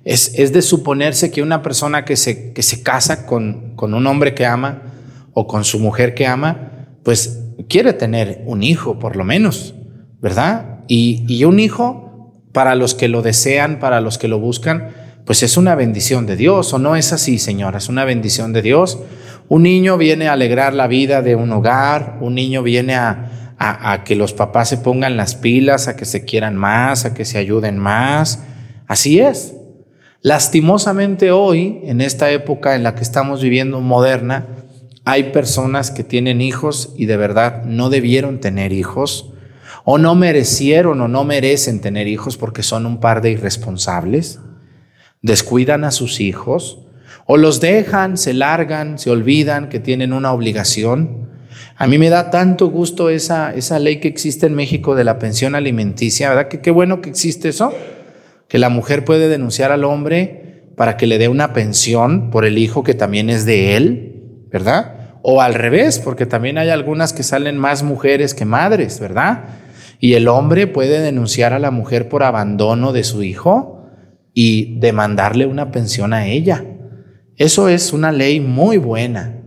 es, 0.04 0.52
de 0.52 0.62
suponerse 0.62 1.30
que 1.30 1.42
una 1.42 1.62
persona 1.62 2.04
que 2.04 2.16
se, 2.16 2.52
que 2.52 2.62
se 2.62 2.82
casa 2.82 3.26
con, 3.26 3.76
con 3.76 3.94
un 3.94 4.06
hombre 4.06 4.34
que 4.34 4.46
ama 4.46 4.93
o 5.34 5.46
con 5.46 5.64
su 5.64 5.78
mujer 5.78 6.14
que 6.14 6.26
ama, 6.26 6.88
pues 7.02 7.44
quiere 7.68 7.92
tener 7.92 8.42
un 8.46 8.62
hijo, 8.62 8.98
por 8.98 9.16
lo 9.16 9.24
menos, 9.24 9.74
¿verdad? 10.20 10.80
Y, 10.88 11.24
y, 11.28 11.44
un 11.44 11.60
hijo, 11.60 12.40
para 12.52 12.74
los 12.74 12.94
que 12.94 13.08
lo 13.08 13.20
desean, 13.20 13.78
para 13.80 14.00
los 14.00 14.16
que 14.16 14.28
lo 14.28 14.38
buscan, 14.38 14.90
pues 15.26 15.42
es 15.42 15.56
una 15.56 15.74
bendición 15.74 16.26
de 16.26 16.36
Dios, 16.36 16.72
¿o 16.72 16.78
no 16.78 16.96
es 16.96 17.12
así, 17.12 17.38
señora? 17.38 17.78
Es 17.78 17.88
una 17.88 18.04
bendición 18.04 18.52
de 18.52 18.62
Dios. 18.62 18.98
Un 19.48 19.62
niño 19.62 19.98
viene 19.98 20.28
a 20.28 20.32
alegrar 20.34 20.72
la 20.74 20.86
vida 20.86 21.20
de 21.20 21.34
un 21.34 21.52
hogar, 21.52 22.18
un 22.20 22.34
niño 22.34 22.62
viene 22.62 22.94
a, 22.94 23.54
a, 23.58 23.92
a 23.92 24.04
que 24.04 24.16
los 24.16 24.32
papás 24.32 24.68
se 24.68 24.78
pongan 24.78 25.16
las 25.16 25.34
pilas, 25.34 25.88
a 25.88 25.96
que 25.96 26.04
se 26.04 26.24
quieran 26.24 26.56
más, 26.56 27.04
a 27.04 27.14
que 27.14 27.24
se 27.24 27.38
ayuden 27.38 27.78
más. 27.78 28.42
Así 28.86 29.18
es. 29.18 29.54
Lastimosamente 30.20 31.32
hoy, 31.32 31.80
en 31.84 32.00
esta 32.00 32.30
época 32.30 32.74
en 32.74 32.82
la 32.82 32.94
que 32.94 33.02
estamos 33.02 33.42
viviendo 33.42 33.80
moderna, 33.80 34.46
hay 35.04 35.32
personas 35.32 35.90
que 35.90 36.04
tienen 36.04 36.40
hijos 36.40 36.94
y 36.96 37.06
de 37.06 37.16
verdad 37.16 37.64
no 37.64 37.90
debieron 37.90 38.40
tener 38.40 38.72
hijos, 38.72 39.32
o 39.84 39.98
no 39.98 40.14
merecieron 40.14 41.00
o 41.00 41.08
no 41.08 41.24
merecen 41.24 41.80
tener 41.80 42.08
hijos 42.08 42.36
porque 42.36 42.62
son 42.62 42.86
un 42.86 43.00
par 43.00 43.20
de 43.20 43.32
irresponsables, 43.32 44.40
descuidan 45.20 45.84
a 45.84 45.90
sus 45.90 46.20
hijos, 46.20 46.78
o 47.26 47.36
los 47.36 47.60
dejan, 47.60 48.16
se 48.16 48.34
largan, 48.34 48.98
se 48.98 49.10
olvidan 49.10 49.68
que 49.68 49.80
tienen 49.80 50.12
una 50.12 50.32
obligación. 50.32 51.28
A 51.76 51.86
mí 51.86 51.98
me 51.98 52.10
da 52.10 52.30
tanto 52.30 52.68
gusto 52.68 53.10
esa, 53.10 53.54
esa 53.54 53.78
ley 53.78 54.00
que 54.00 54.08
existe 54.08 54.46
en 54.46 54.54
México 54.54 54.94
de 54.94 55.04
la 55.04 55.18
pensión 55.18 55.54
alimenticia, 55.54 56.28
¿verdad? 56.28 56.48
Que 56.48 56.60
qué 56.60 56.70
bueno 56.70 57.00
que 57.00 57.10
existe 57.10 57.48
eso 57.48 57.72
que 58.48 58.58
la 58.58 58.68
mujer 58.68 59.04
puede 59.04 59.28
denunciar 59.28 59.72
al 59.72 59.84
hombre 59.84 60.70
para 60.76 60.96
que 60.96 61.06
le 61.06 61.18
dé 61.18 61.28
una 61.28 61.52
pensión 61.52 62.30
por 62.30 62.44
el 62.44 62.58
hijo 62.58 62.84
que 62.84 62.94
también 62.94 63.30
es 63.30 63.44
de 63.46 63.76
él, 63.76 64.46
¿verdad? 64.50 64.93
O 65.26 65.40
al 65.40 65.54
revés, 65.54 66.00
porque 66.00 66.26
también 66.26 66.58
hay 66.58 66.68
algunas 66.68 67.14
que 67.14 67.22
salen 67.22 67.56
más 67.56 67.82
mujeres 67.82 68.34
que 68.34 68.44
madres, 68.44 69.00
¿verdad? 69.00 69.44
Y 69.98 70.14
el 70.14 70.28
hombre 70.28 70.66
puede 70.66 71.00
denunciar 71.00 71.54
a 71.54 71.58
la 71.58 71.70
mujer 71.70 72.10
por 72.10 72.22
abandono 72.22 72.92
de 72.92 73.04
su 73.04 73.22
hijo 73.22 73.88
y 74.34 74.78
demandarle 74.80 75.46
una 75.46 75.70
pensión 75.70 76.12
a 76.12 76.26
ella. 76.26 76.62
Eso 77.38 77.70
es 77.70 77.94
una 77.94 78.12
ley 78.12 78.38
muy 78.38 78.76
buena. 78.76 79.40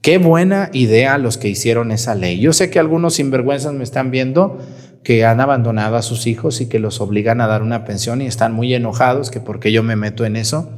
Qué 0.00 0.16
buena 0.16 0.70
idea 0.72 1.18
los 1.18 1.36
que 1.36 1.48
hicieron 1.48 1.92
esa 1.92 2.14
ley. 2.14 2.40
Yo 2.40 2.54
sé 2.54 2.70
que 2.70 2.78
algunos 2.78 3.16
sinvergüenzas 3.16 3.74
me 3.74 3.84
están 3.84 4.10
viendo 4.10 4.56
que 5.02 5.24
han 5.24 5.40
abandonado 5.40 5.96
a 5.96 6.02
sus 6.02 6.26
hijos 6.26 6.60
y 6.60 6.68
que 6.68 6.78
los 6.78 7.00
obligan 7.00 7.40
a 7.40 7.46
dar 7.46 7.62
una 7.62 7.84
pensión 7.84 8.20
y 8.20 8.26
están 8.26 8.52
muy 8.52 8.74
enojados 8.74 9.30
que 9.30 9.40
porque 9.40 9.72
yo 9.72 9.82
me 9.82 9.96
meto 9.96 10.24
en 10.24 10.36
eso, 10.36 10.70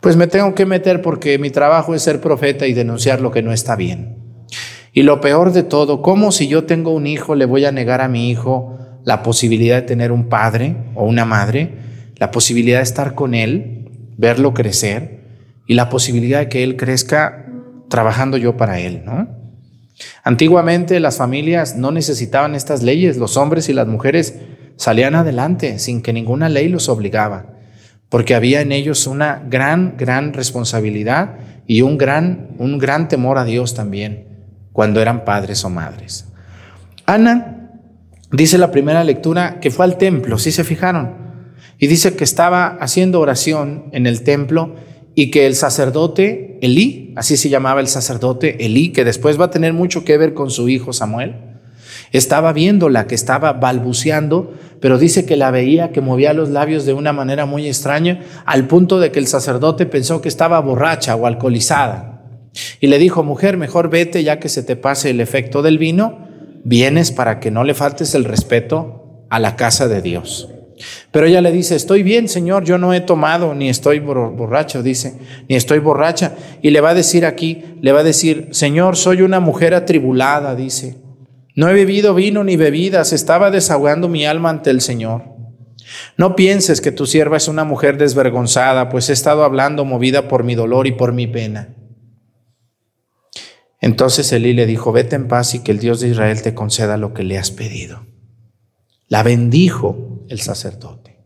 pues 0.00 0.16
me 0.16 0.26
tengo 0.26 0.54
que 0.54 0.66
meter 0.66 1.02
porque 1.02 1.38
mi 1.38 1.50
trabajo 1.50 1.94
es 1.94 2.02
ser 2.02 2.20
profeta 2.20 2.66
y 2.66 2.72
denunciar 2.72 3.20
lo 3.20 3.30
que 3.30 3.42
no 3.42 3.52
está 3.52 3.76
bien. 3.76 4.16
Y 4.92 5.02
lo 5.02 5.20
peor 5.20 5.52
de 5.52 5.62
todo, 5.62 6.02
¿cómo 6.02 6.32
si 6.32 6.48
yo 6.48 6.64
tengo 6.64 6.90
un 6.92 7.06
hijo 7.06 7.36
le 7.36 7.44
voy 7.44 7.64
a 7.64 7.70
negar 7.70 8.00
a 8.00 8.08
mi 8.08 8.28
hijo 8.28 8.76
la 9.04 9.22
posibilidad 9.22 9.76
de 9.76 9.82
tener 9.82 10.10
un 10.10 10.28
padre 10.28 10.76
o 10.96 11.04
una 11.04 11.24
madre, 11.24 11.74
la 12.16 12.32
posibilidad 12.32 12.78
de 12.78 12.84
estar 12.84 13.14
con 13.14 13.34
él, 13.34 13.88
verlo 14.16 14.52
crecer 14.52 15.20
y 15.66 15.74
la 15.74 15.88
posibilidad 15.88 16.40
de 16.40 16.48
que 16.48 16.64
él 16.64 16.76
crezca 16.76 17.46
trabajando 17.88 18.36
yo 18.36 18.56
para 18.56 18.80
él, 18.80 19.02
¿no? 19.04 19.39
Antiguamente 20.22 21.00
las 21.00 21.16
familias 21.16 21.76
no 21.76 21.90
necesitaban 21.90 22.54
estas 22.54 22.82
leyes, 22.82 23.16
los 23.16 23.36
hombres 23.36 23.68
y 23.68 23.72
las 23.72 23.86
mujeres 23.86 24.34
salían 24.76 25.14
adelante 25.14 25.78
sin 25.78 26.02
que 26.02 26.12
ninguna 26.12 26.48
ley 26.48 26.68
los 26.68 26.88
obligaba, 26.88 27.46
porque 28.08 28.34
había 28.34 28.60
en 28.60 28.72
ellos 28.72 29.06
una 29.06 29.42
gran, 29.48 29.94
gran 29.98 30.32
responsabilidad 30.32 31.36
y 31.66 31.82
un 31.82 31.98
gran, 31.98 32.48
un 32.58 32.78
gran 32.78 33.08
temor 33.08 33.38
a 33.38 33.44
Dios 33.44 33.74
también 33.74 34.26
cuando 34.72 35.00
eran 35.00 35.24
padres 35.24 35.64
o 35.64 35.70
madres. 35.70 36.26
Ana 37.06 37.70
dice 38.32 38.58
la 38.58 38.70
primera 38.70 39.04
lectura 39.04 39.60
que 39.60 39.70
fue 39.70 39.84
al 39.84 39.98
templo, 39.98 40.38
si 40.38 40.52
se 40.52 40.64
fijaron, 40.64 41.14
y 41.78 41.86
dice 41.86 42.14
que 42.14 42.24
estaba 42.24 42.66
haciendo 42.80 43.20
oración 43.20 43.86
en 43.92 44.06
el 44.06 44.22
templo 44.22 44.76
y 45.20 45.30
que 45.30 45.44
el 45.44 45.54
sacerdote 45.54 46.56
Elí, 46.62 47.12
así 47.14 47.36
se 47.36 47.50
llamaba 47.50 47.82
el 47.82 47.88
sacerdote 47.88 48.64
Elí, 48.64 48.88
que 48.88 49.04
después 49.04 49.38
va 49.38 49.44
a 49.44 49.50
tener 49.50 49.74
mucho 49.74 50.02
que 50.02 50.16
ver 50.16 50.32
con 50.32 50.50
su 50.50 50.70
hijo 50.70 50.94
Samuel, 50.94 51.34
estaba 52.10 52.54
viéndola, 52.54 53.06
que 53.06 53.16
estaba 53.16 53.52
balbuceando, 53.52 54.54
pero 54.80 54.96
dice 54.96 55.26
que 55.26 55.36
la 55.36 55.50
veía 55.50 55.92
que 55.92 56.00
movía 56.00 56.32
los 56.32 56.48
labios 56.48 56.86
de 56.86 56.94
una 56.94 57.12
manera 57.12 57.44
muy 57.44 57.66
extraña, 57.66 58.22
al 58.46 58.66
punto 58.66 58.98
de 58.98 59.12
que 59.12 59.18
el 59.18 59.26
sacerdote 59.26 59.84
pensó 59.84 60.22
que 60.22 60.30
estaba 60.30 60.58
borracha 60.58 61.16
o 61.16 61.26
alcoholizada. 61.26 62.22
Y 62.80 62.86
le 62.86 62.98
dijo, 62.98 63.22
mujer, 63.22 63.58
mejor 63.58 63.90
vete 63.90 64.24
ya 64.24 64.40
que 64.40 64.48
se 64.48 64.62
te 64.62 64.74
pase 64.74 65.10
el 65.10 65.20
efecto 65.20 65.60
del 65.60 65.76
vino, 65.76 66.28
vienes 66.64 67.12
para 67.12 67.40
que 67.40 67.50
no 67.50 67.62
le 67.62 67.74
faltes 67.74 68.14
el 68.14 68.24
respeto 68.24 69.26
a 69.28 69.38
la 69.38 69.54
casa 69.56 69.86
de 69.86 70.00
Dios. 70.00 70.48
Pero 71.10 71.26
ella 71.26 71.40
le 71.40 71.52
dice, 71.52 71.76
estoy 71.76 72.02
bien, 72.02 72.28
Señor, 72.28 72.64
yo 72.64 72.78
no 72.78 72.92
he 72.92 73.00
tomado, 73.00 73.54
ni 73.54 73.68
estoy 73.68 73.98
borracho, 73.98 74.82
dice, 74.82 75.14
ni 75.48 75.56
estoy 75.56 75.78
borracha. 75.78 76.34
Y 76.62 76.70
le 76.70 76.80
va 76.80 76.90
a 76.90 76.94
decir 76.94 77.26
aquí, 77.26 77.64
le 77.80 77.92
va 77.92 78.00
a 78.00 78.04
decir, 78.04 78.48
Señor, 78.52 78.96
soy 78.96 79.22
una 79.22 79.40
mujer 79.40 79.74
atribulada, 79.74 80.54
dice. 80.54 80.96
No 81.54 81.68
he 81.68 81.74
bebido 81.74 82.14
vino 82.14 82.44
ni 82.44 82.56
bebidas, 82.56 83.12
estaba 83.12 83.50
desahogando 83.50 84.08
mi 84.08 84.24
alma 84.24 84.50
ante 84.50 84.70
el 84.70 84.80
Señor. 84.80 85.24
No 86.16 86.36
pienses 86.36 86.80
que 86.80 86.92
tu 86.92 87.06
sierva 87.06 87.36
es 87.36 87.48
una 87.48 87.64
mujer 87.64 87.98
desvergonzada, 87.98 88.88
pues 88.88 89.10
he 89.10 89.12
estado 89.12 89.44
hablando 89.44 89.84
movida 89.84 90.28
por 90.28 90.44
mi 90.44 90.54
dolor 90.54 90.86
y 90.86 90.92
por 90.92 91.12
mi 91.12 91.26
pena. 91.26 91.74
Entonces 93.80 94.30
Elí 94.32 94.52
le 94.52 94.66
dijo, 94.66 94.92
vete 94.92 95.16
en 95.16 95.26
paz 95.26 95.54
y 95.54 95.60
que 95.60 95.72
el 95.72 95.78
Dios 95.78 96.00
de 96.00 96.08
Israel 96.08 96.42
te 96.42 96.54
conceda 96.54 96.96
lo 96.96 97.14
que 97.14 97.24
le 97.24 97.38
has 97.38 97.50
pedido. 97.50 98.06
La 99.08 99.22
bendijo 99.22 100.09
el 100.30 100.40
sacerdote. 100.40 101.18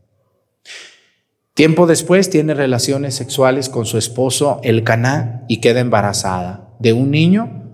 Tiempo 1.55 1.87
después 1.87 2.31
tiene 2.31 2.53
relaciones 2.55 3.15
sexuales 3.15 3.69
con 3.69 3.87
su 3.87 3.97
esposo 3.97 4.61
Elcaná 4.65 5.45
y 5.47 5.61
queda 5.61 5.79
embarazada 5.79 6.75
de 6.81 6.93
un 6.93 7.13
niño 7.13 7.71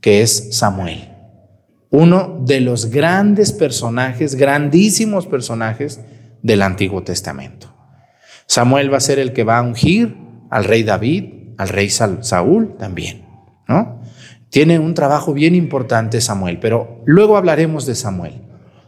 que 0.00 0.22
es 0.22 0.56
Samuel. 0.56 1.08
Uno 1.90 2.40
de 2.44 2.60
los 2.60 2.86
grandes 2.86 3.52
personajes, 3.52 4.34
grandísimos 4.34 5.28
personajes 5.28 6.00
del 6.42 6.62
Antiguo 6.62 7.04
Testamento. 7.04 7.72
Samuel 8.46 8.92
va 8.92 8.96
a 8.96 9.00
ser 9.00 9.20
el 9.20 9.32
que 9.32 9.44
va 9.44 9.58
a 9.58 9.62
ungir 9.62 10.16
al 10.50 10.64
rey 10.64 10.82
David, 10.82 11.54
al 11.58 11.68
rey 11.68 11.90
Saúl 11.90 12.76
también, 12.76 13.24
¿no? 13.68 14.00
Tiene 14.50 14.78
un 14.78 14.94
trabajo 14.94 15.32
bien 15.32 15.54
importante 15.54 16.20
Samuel, 16.20 16.58
pero 16.58 17.02
luego 17.06 17.36
hablaremos 17.36 17.86
de 17.86 17.94
Samuel. 17.94 18.42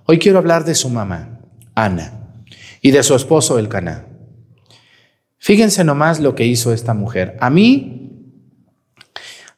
Hoy 0.07 0.19
quiero 0.19 0.39
hablar 0.39 0.65
de 0.65 0.75
su 0.75 0.91
mamá, 0.91 1.34
Ana, 1.75 2.35
y 2.81 2.91
de 2.91 3.03
su 3.03 3.15
esposo, 3.15 3.59
Elcaná. 3.59 4.07
Fíjense 5.39 5.85
nomás 5.85 6.21
lo 6.21 6.35
que 6.35 6.47
hizo 6.47 6.73
esta 6.73 6.95
mujer. 6.95 7.37
A 7.41 7.51
mí 7.51 8.05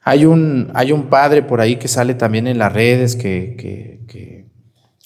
hay 0.03 0.25
un, 0.25 0.71
hay 0.75 0.93
un 0.93 1.09
padre 1.09 1.43
por 1.43 1.61
ahí 1.61 1.77
que 1.77 1.89
sale 1.89 2.15
también 2.15 2.47
en 2.47 2.59
las 2.59 2.73
redes 2.73 3.15
que, 3.15 3.55
que, 3.57 4.01
que 4.09 4.47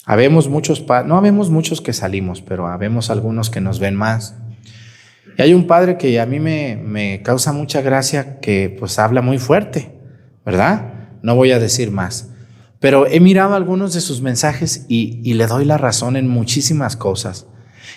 habemos 0.05 0.49
muchos, 0.49 0.85
no 1.05 1.17
habemos 1.17 1.49
muchos 1.49 1.81
que 1.81 1.93
salimos, 1.93 2.41
pero 2.41 2.67
habemos 2.67 3.09
algunos 3.09 3.49
que 3.49 3.61
nos 3.61 3.79
ven 3.79 3.95
más. 3.95 4.35
Y 5.37 5.41
hay 5.41 5.53
un 5.53 5.67
padre 5.67 5.97
que 5.97 6.19
a 6.19 6.25
mí 6.25 6.39
me, 6.39 6.77
me 6.77 7.21
causa 7.21 7.53
mucha 7.53 7.81
gracia 7.81 8.39
que 8.39 8.75
pues 8.77 8.97
habla 8.99 9.21
muy 9.21 9.37
fuerte, 9.37 9.91
¿verdad? 10.45 10.93
No 11.21 11.35
voy 11.35 11.51
a 11.51 11.59
decir 11.59 11.91
más. 11.91 12.30
Pero 12.81 13.05
he 13.05 13.19
mirado 13.19 13.53
algunos 13.53 13.93
de 13.93 14.01
sus 14.01 14.21
mensajes 14.21 14.85
y, 14.89 15.33
le 15.35 15.45
doy 15.45 15.65
la 15.65 15.77
razón 15.77 16.15
en 16.15 16.27
muchísimas 16.27 16.95
cosas. 16.95 17.45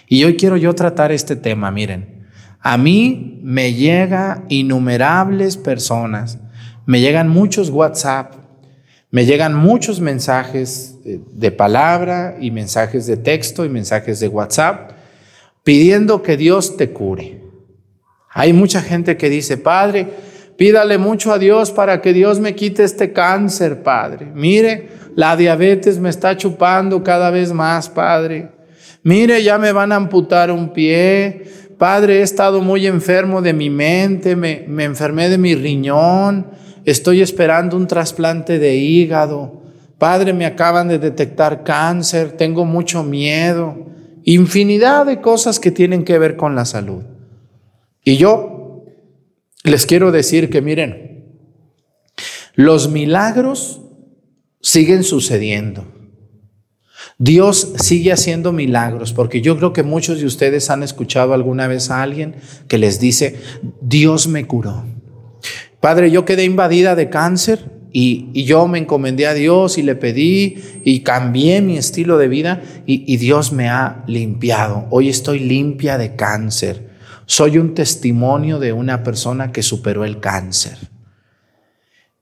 Y 0.09 0.25
hoy 0.25 0.37
quiero 0.37 0.59
yo 0.59 0.75
tratar 0.75 1.11
este 1.11 1.37
tema, 1.37 1.71
miren. 1.71 2.29
A 2.61 2.77
mí 2.77 3.41
me 3.43 3.73
llega 3.73 4.45
innumerables 4.51 5.57
personas, 5.57 6.39
me 6.85 7.01
llegan 7.01 7.31
muchos 7.31 7.71
WhatsApp, 7.71 8.35
me 9.11 9.25
llegan 9.25 9.55
muchos 9.55 10.01
mensajes 10.01 10.99
de 11.03 11.51
palabra 11.51 12.37
y 12.39 12.51
mensajes 12.51 13.07
de 13.07 13.17
texto 13.17 13.65
y 13.65 13.71
mensajes 13.71 14.21
de 14.21 14.29
WhatsApp 14.29 14.91
pidiendo 15.63 16.23
que 16.23 16.37
Dios 16.37 16.77
te 16.77 16.91
cure. 16.91 17.41
Hay 18.29 18.53
mucha 18.53 18.83
gente 18.83 19.17
que 19.17 19.31
dice, 19.31 19.57
Padre, 19.57 20.09
Pídale 20.57 20.99
mucho 20.99 21.33
a 21.33 21.39
Dios 21.39 21.73
para 21.73 22.01
que 22.01 22.13
Dios 22.13 22.39
me 22.39 22.55
quite 22.55 22.85
este 22.85 23.13
cáncer, 23.13 23.83
Padre. 23.83 24.31
Mire, 24.35 24.89
la 25.17 25.37
diabetes 25.37 25.99
me 25.99 26.11
está 26.11 26.37
chupando 26.37 27.03
cada 27.03 27.31
vez 27.31 27.53
más, 27.53 27.89
Padre. 27.89 28.51
Mire, 29.03 29.43
ya 29.43 29.59
me 29.59 29.73
van 29.73 29.93
a 29.93 29.97
amputar 29.97 30.51
un 30.51 30.73
pie. 30.73 31.45
Padre, 31.77 32.21
he 32.21 32.23
estado 32.23 32.61
muy 32.61 32.87
enfermo 32.87 33.43
de 33.43 33.53
mi 33.53 33.69
mente, 33.69 34.37
me, 34.37 34.65
me 34.69 34.85
enfermé 34.85 35.29
de 35.29 35.39
mi 35.39 35.57
riñón, 35.57 36.47
estoy 36.85 37.21
esperando 37.21 37.77
un 37.77 37.89
trasplante 37.89 38.61
de 38.61 38.77
hígado. 38.77 39.63
Padre, 39.99 40.33
me 40.33 40.47
acaban 40.47 40.87
de 40.87 40.99
detectar 40.99 41.65
cáncer, 41.65 42.33
tengo 42.33 42.65
mucho 42.65 43.03
miedo. 43.03 43.77
Infinidad 44.23 45.05
de 45.05 45.21
cosas 45.21 45.59
que 45.59 45.71
tienen 45.71 46.05
que 46.05 46.19
ver 46.19 46.37
con 46.37 46.55
la 46.55 46.65
salud. 46.65 47.03
Y 48.05 48.17
yo 48.17 48.54
les 49.65 49.87
quiero 49.87 50.13
decir 50.13 50.51
que 50.51 50.61
miren, 50.61 51.25
los 52.55 52.91
milagros 52.91 53.81
siguen 54.61 55.03
sucediendo. 55.03 55.87
Dios 57.19 57.73
sigue 57.77 58.13
haciendo 58.13 58.53
milagros, 58.53 59.13
porque 59.13 59.41
yo 59.41 59.57
creo 59.57 59.73
que 59.73 59.83
muchos 59.83 60.21
de 60.21 60.27
ustedes 60.27 60.69
han 60.69 60.83
escuchado 60.83 61.33
alguna 61.33 61.67
vez 61.67 61.91
a 61.91 62.03
alguien 62.03 62.37
que 62.69 62.79
les 62.79 63.01
dice, 63.01 63.41
Dios 63.81 64.27
me 64.27 64.47
curó. 64.47 64.85
Padre, 65.81 66.11
yo 66.11 66.25
quedé 66.25 66.45
invadida 66.45 66.95
de 66.95 67.11
cáncer 67.11 67.71
y, 67.93 68.45
yo 68.45 68.67
me 68.67 68.79
encomendé 68.79 69.27
a 69.27 69.35
Dios 69.35 69.79
y 69.79 69.83
le 69.83 69.95
pedí 69.95 70.57
y 70.85 71.01
cambié 71.01 71.63
mi 71.63 71.79
estilo 71.79 72.19
de 72.19 72.29
vida 72.29 72.63
y, 72.87 73.05
y 73.13 73.17
Dios 73.17 73.53
me 73.53 73.69
ha 73.69 74.05
limpiado. 74.07 74.87
Hoy 74.91 75.09
estoy 75.09 75.39
limpia 75.39 75.97
de 75.97 76.17
cáncer. 76.17 76.94
Soy 77.27 77.59
un 77.59 77.75
testimonio 77.75 78.59
de 78.59 78.73
una 78.73 79.03
persona 79.03 79.53
que 79.53 79.63
superó 79.63 80.05
el 80.05 80.21
cáncer. 80.21 80.79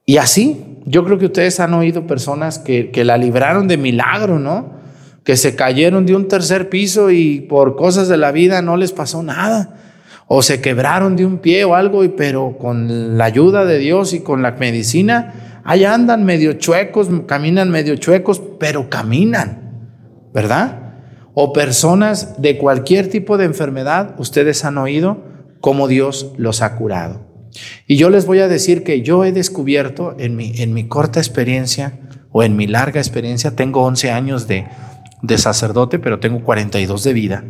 Y 0.04 0.16
así, 0.16 0.78
yo 0.84 1.04
creo 1.04 1.18
que 1.18 1.26
ustedes 1.26 1.60
han 1.60 1.74
oído 1.74 2.06
personas 2.06 2.58
que, 2.58 2.90
la 3.04 3.16
libraron 3.16 3.68
de 3.68 3.76
milagro, 3.76 4.38
¿no? 4.38 4.80
Que 5.24 5.36
se 5.36 5.54
cayeron 5.54 6.06
de 6.06 6.16
un 6.16 6.26
tercer 6.28 6.68
piso 6.68 7.10
y 7.10 7.40
por 7.40 7.76
cosas 7.76 8.08
de 8.08 8.16
la 8.16 8.32
vida 8.32 8.62
no 8.62 8.76
les 8.76 8.92
pasó 8.92 9.22
nada. 9.22 9.78
O 10.26 10.42
se 10.42 10.60
quebraron 10.60 11.14
de 11.14 11.24
un 11.24 11.38
pie 11.38 11.64
o 11.64 11.74
algo, 11.74 12.02
pero 12.16 12.56
con 12.58 13.16
la 13.16 13.24
ayuda 13.24 13.64
de 13.64 13.78
Dios 13.78 14.12
y 14.12 14.20
con 14.20 14.42
la 14.42 14.52
medicina, 14.52 15.60
ahí 15.64 15.84
andan 15.84 16.24
medio 16.24 16.54
chuecos, 16.54 17.08
caminan 17.26 17.70
medio 17.70 17.96
chuecos, 17.96 18.42
pero 18.58 18.90
caminan, 18.90 19.84
¿verdad? 20.32 20.81
O 21.34 21.52
personas 21.52 22.40
de 22.40 22.58
cualquier 22.58 23.08
tipo 23.08 23.38
de 23.38 23.44
enfermedad, 23.44 24.14
ustedes 24.18 24.64
han 24.64 24.78
oído 24.78 25.24
cómo 25.60 25.88
Dios 25.88 26.32
los 26.36 26.62
ha 26.62 26.76
curado. 26.76 27.26
Y 27.86 27.96
yo 27.96 28.10
les 28.10 28.26
voy 28.26 28.40
a 28.40 28.48
decir 28.48 28.82
que 28.82 29.02
yo 29.02 29.24
he 29.24 29.32
descubierto 29.32 30.14
en 30.18 30.36
mi, 30.36 30.52
en 30.56 30.74
mi 30.74 30.88
corta 30.88 31.20
experiencia 31.20 32.00
o 32.30 32.42
en 32.42 32.56
mi 32.56 32.66
larga 32.66 33.00
experiencia, 33.00 33.54
tengo 33.56 33.82
11 33.82 34.10
años 34.10 34.48
de, 34.48 34.66
de 35.22 35.38
sacerdote, 35.38 35.98
pero 35.98 36.18
tengo 36.18 36.42
42 36.42 37.04
de 37.04 37.12
vida. 37.12 37.44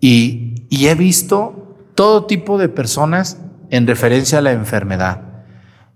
Y, 0.00 0.66
y 0.68 0.86
he 0.86 0.94
visto 0.94 1.90
todo 1.94 2.26
tipo 2.26 2.58
de 2.58 2.68
personas 2.68 3.38
en 3.70 3.86
referencia 3.86 4.38
a 4.38 4.42
la 4.42 4.52
enfermedad. 4.52 5.44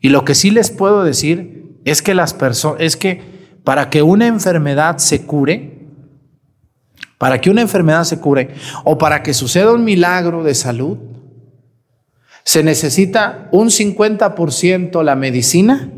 Y 0.00 0.10
lo 0.10 0.24
que 0.24 0.34
sí 0.34 0.50
les 0.50 0.70
puedo 0.70 1.02
decir 1.02 1.80
es 1.84 2.02
que 2.02 2.14
las 2.14 2.34
personas, 2.34 2.80
es 2.80 2.96
que 2.96 3.22
para 3.64 3.90
que 3.90 4.02
una 4.02 4.26
enfermedad 4.26 4.98
se 4.98 5.22
cure, 5.22 5.75
para 7.18 7.40
que 7.40 7.50
una 7.50 7.62
enfermedad 7.62 8.04
se 8.04 8.20
cure 8.20 8.50
o 8.84 8.98
para 8.98 9.22
que 9.22 9.34
suceda 9.34 9.72
un 9.72 9.84
milagro 9.84 10.42
de 10.42 10.54
salud, 10.54 10.98
se 12.44 12.62
necesita 12.62 13.48
un 13.52 13.68
50% 13.68 15.02
la 15.02 15.16
medicina 15.16 15.90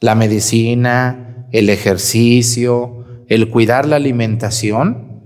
La 0.00 0.14
medicina, 0.14 1.46
el 1.52 1.68
ejercicio, 1.68 3.04
el 3.28 3.50
cuidar 3.50 3.86
la 3.86 3.96
alimentación, 3.96 5.22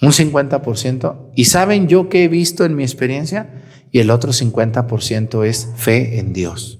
un 0.00 0.10
50%. 0.10 1.16
Y 1.34 1.44
saben 1.46 1.86
yo 1.86 2.08
que 2.08 2.24
he 2.24 2.28
visto 2.28 2.64
en 2.64 2.76
mi 2.76 2.82
experiencia, 2.82 3.62
y 3.90 4.00
el 4.00 4.10
otro 4.10 4.32
50% 4.32 5.44
es 5.46 5.70
fe 5.76 6.18
en 6.18 6.32
Dios, 6.32 6.78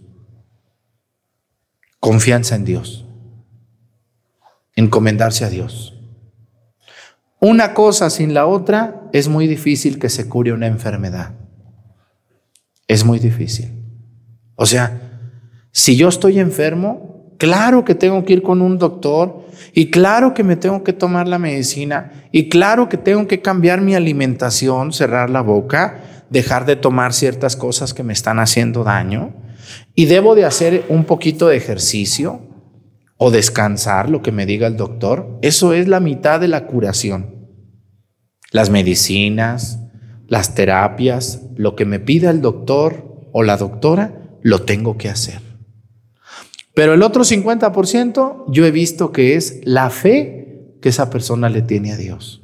confianza 2.00 2.54
en 2.54 2.64
Dios, 2.64 3.06
encomendarse 4.76 5.44
a 5.44 5.50
Dios. 5.50 5.97
Una 7.40 7.72
cosa 7.72 8.10
sin 8.10 8.34
la 8.34 8.46
otra 8.46 9.08
es 9.12 9.28
muy 9.28 9.46
difícil 9.46 9.98
que 9.98 10.08
se 10.08 10.28
cure 10.28 10.52
una 10.52 10.66
enfermedad. 10.66 11.34
Es 12.88 13.04
muy 13.04 13.18
difícil. 13.18 13.70
O 14.56 14.66
sea, 14.66 15.00
si 15.70 15.96
yo 15.96 16.08
estoy 16.08 16.40
enfermo, 16.40 17.34
claro 17.38 17.84
que 17.84 17.94
tengo 17.94 18.24
que 18.24 18.32
ir 18.32 18.42
con 18.42 18.60
un 18.60 18.78
doctor 18.78 19.46
y 19.72 19.90
claro 19.90 20.34
que 20.34 20.42
me 20.42 20.56
tengo 20.56 20.82
que 20.82 20.92
tomar 20.92 21.28
la 21.28 21.38
medicina 21.38 22.28
y 22.32 22.48
claro 22.48 22.88
que 22.88 22.96
tengo 22.96 23.28
que 23.28 23.40
cambiar 23.40 23.80
mi 23.82 23.94
alimentación, 23.94 24.92
cerrar 24.92 25.30
la 25.30 25.42
boca, 25.42 26.00
dejar 26.30 26.66
de 26.66 26.74
tomar 26.74 27.12
ciertas 27.12 27.54
cosas 27.54 27.94
que 27.94 28.02
me 28.02 28.12
están 28.12 28.40
haciendo 28.40 28.82
daño 28.82 29.32
y 29.94 30.06
debo 30.06 30.34
de 30.34 30.44
hacer 30.44 30.84
un 30.88 31.04
poquito 31.04 31.46
de 31.46 31.56
ejercicio 31.56 32.47
o 33.18 33.30
descansar, 33.30 34.08
lo 34.08 34.22
que 34.22 34.32
me 34.32 34.46
diga 34.46 34.66
el 34.66 34.76
doctor. 34.76 35.38
Eso 35.42 35.74
es 35.74 35.88
la 35.88 36.00
mitad 36.00 36.40
de 36.40 36.48
la 36.48 36.66
curación. 36.66 37.48
Las 38.52 38.70
medicinas, 38.70 39.80
las 40.28 40.54
terapias, 40.54 41.42
lo 41.56 41.76
que 41.76 41.84
me 41.84 41.98
pida 41.98 42.30
el 42.30 42.40
doctor 42.40 43.28
o 43.32 43.42
la 43.42 43.56
doctora, 43.56 44.38
lo 44.42 44.62
tengo 44.62 44.96
que 44.96 45.10
hacer. 45.10 45.40
Pero 46.74 46.94
el 46.94 47.02
otro 47.02 47.24
50% 47.24 48.44
yo 48.48 48.64
he 48.64 48.70
visto 48.70 49.10
que 49.10 49.34
es 49.34 49.60
la 49.64 49.90
fe 49.90 50.76
que 50.80 50.90
esa 50.90 51.10
persona 51.10 51.48
le 51.48 51.62
tiene 51.62 51.92
a 51.92 51.96
Dios. 51.96 52.42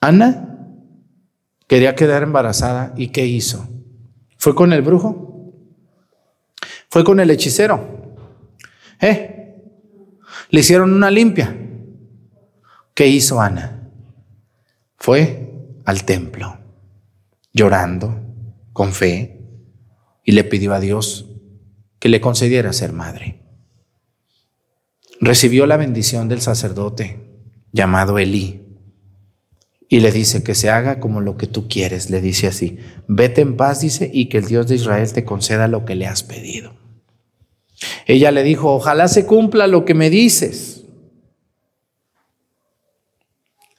Ana 0.00 0.58
quería 1.66 1.96
quedar 1.96 2.22
embarazada 2.22 2.94
y 2.96 3.08
¿qué 3.08 3.26
hizo? 3.26 3.68
¿Fue 4.36 4.54
con 4.54 4.72
el 4.72 4.82
brujo? 4.82 5.33
¿Fue 6.94 7.02
con 7.02 7.18
el 7.18 7.28
hechicero? 7.28 8.14
¿Eh? 9.00 9.56
Le 10.50 10.60
hicieron 10.60 10.92
una 10.92 11.10
limpia. 11.10 11.52
¿Qué 12.94 13.08
hizo 13.08 13.40
Ana? 13.40 13.90
Fue 14.96 15.50
al 15.86 16.04
templo, 16.04 16.56
llorando, 17.52 18.22
con 18.72 18.92
fe, 18.92 19.40
y 20.22 20.30
le 20.30 20.44
pidió 20.44 20.72
a 20.72 20.78
Dios 20.78 21.28
que 21.98 22.08
le 22.08 22.20
concediera 22.20 22.72
ser 22.72 22.92
madre. 22.92 23.42
Recibió 25.20 25.66
la 25.66 25.76
bendición 25.76 26.28
del 26.28 26.42
sacerdote 26.42 27.40
llamado 27.72 28.20
Elí 28.20 28.68
y 29.88 29.98
le 29.98 30.12
dice 30.12 30.44
que 30.44 30.54
se 30.54 30.70
haga 30.70 31.00
como 31.00 31.20
lo 31.20 31.36
que 31.36 31.48
tú 31.48 31.66
quieres, 31.66 32.08
le 32.08 32.20
dice 32.20 32.46
así, 32.46 32.78
vete 33.08 33.40
en 33.40 33.56
paz, 33.56 33.80
dice, 33.80 34.08
y 34.14 34.28
que 34.28 34.38
el 34.38 34.44
Dios 34.44 34.68
de 34.68 34.76
Israel 34.76 35.12
te 35.12 35.24
conceda 35.24 35.66
lo 35.66 35.84
que 35.84 35.96
le 35.96 36.06
has 36.06 36.22
pedido. 36.22 36.83
Ella 38.06 38.30
le 38.30 38.42
dijo, 38.42 38.72
ojalá 38.74 39.08
se 39.08 39.26
cumpla 39.26 39.66
lo 39.66 39.84
que 39.84 39.94
me 39.94 40.10
dices. 40.10 40.84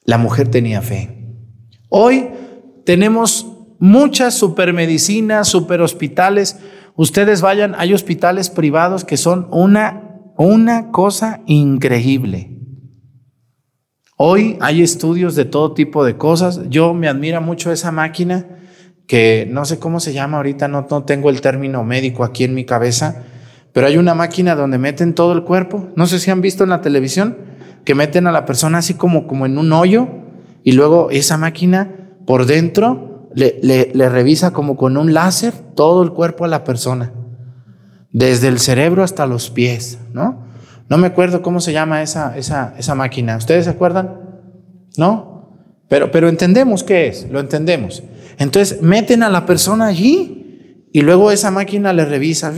La 0.04 0.18
mujer 0.18 0.50
tenía 0.50 0.82
fe. 0.82 1.10
Hoy 1.90 2.30
tenemos 2.86 3.48
muchas 3.80 4.36
supermedicinas, 4.36 5.48
superhospitales. 5.48 6.60
Ustedes 6.96 7.42
vayan, 7.42 7.76
hay 7.78 7.94
hospitales 7.94 8.50
privados 8.50 9.04
que 9.04 9.18
son 9.18 9.48
una, 9.52 10.22
una 10.38 10.92
cosa 10.92 11.42
increíble. 11.46 12.52
Hoy 14.18 14.58
hay 14.62 14.82
estudios 14.82 15.36
de 15.36 15.46
todo 15.46 15.74
tipo 15.74 16.06
de 16.06 16.18
cosas. 16.18 16.62
Yo 16.70 16.94
me 16.94 17.08
admira 17.08 17.42
mucho 17.42 17.72
esa 17.72 17.92
máquina 17.92 18.48
que 19.08 19.48
no 19.50 19.66
sé 19.66 19.78
cómo 19.78 20.00
se 20.00 20.14
llama 20.14 20.38
ahorita, 20.38 20.68
no, 20.68 20.88
no 20.90 21.04
tengo 21.04 21.30
el 21.30 21.42
término 21.42 21.84
médico 21.84 22.24
aquí 22.24 22.44
en 22.44 22.56
mi 22.56 22.66
cabeza, 22.66 23.24
pero 23.76 23.88
hay 23.88 23.98
una 23.98 24.16
máquina 24.16 24.56
donde 24.56 24.78
meten 24.78 25.14
todo 25.14 25.34
el 25.34 25.44
cuerpo. 25.44 25.90
No 25.98 26.08
sé 26.08 26.20
si 26.20 26.32
han 26.32 26.40
visto 26.40 26.64
en 26.64 26.70
la 26.70 26.80
televisión 26.80 27.36
que 27.84 27.94
meten 27.94 28.26
a 28.26 28.32
la 28.32 28.46
persona 28.46 28.78
así 28.78 28.94
como, 28.94 29.28
como 29.28 29.46
en 29.46 29.58
un 29.58 29.74
hoyo 29.74 30.08
y 30.64 30.72
luego 30.72 31.10
esa 31.12 31.38
máquina 31.38 31.92
por 32.26 32.46
dentro 32.46 33.28
le, 33.36 33.60
le, 33.62 34.08
revisa 34.08 34.54
como 34.54 34.78
con 34.78 34.96
un 34.96 35.14
láser 35.14 35.54
todo 35.76 36.04
el 36.04 36.14
cuerpo 36.14 36.46
a 36.46 36.48
la 36.48 36.64
persona, 36.64 37.12
desde 38.14 38.48
el 38.48 38.60
cerebro 38.60 39.04
hasta 39.04 39.26
los 39.26 39.50
pies, 39.50 40.00
¿no? 40.14 40.46
No 40.88 40.98
me 40.98 41.08
acuerdo 41.08 41.42
cómo 41.42 41.60
se 41.60 41.74
llama 41.74 42.02
esa, 42.02 42.38
esa, 42.38 42.76
esa 42.78 42.96
máquina. 42.96 43.36
¿Ustedes 43.36 43.66
se 43.66 43.72
acuerdan? 43.72 44.22
¿No? 44.96 45.52
Pero, 45.90 46.12
pero 46.12 46.30
entendemos 46.30 46.86
qué 46.86 47.08
es, 47.08 47.30
lo 47.30 47.42
entendemos. 47.42 48.04
Entonces 48.38 48.82
meten 48.82 49.22
a 49.22 49.30
la 49.30 49.46
persona 49.46 49.88
allí 49.88 50.45
y 50.96 51.02
luego 51.02 51.30
esa 51.30 51.52
máquina 51.52 51.92
le 51.92 52.06
revisa. 52.06 52.54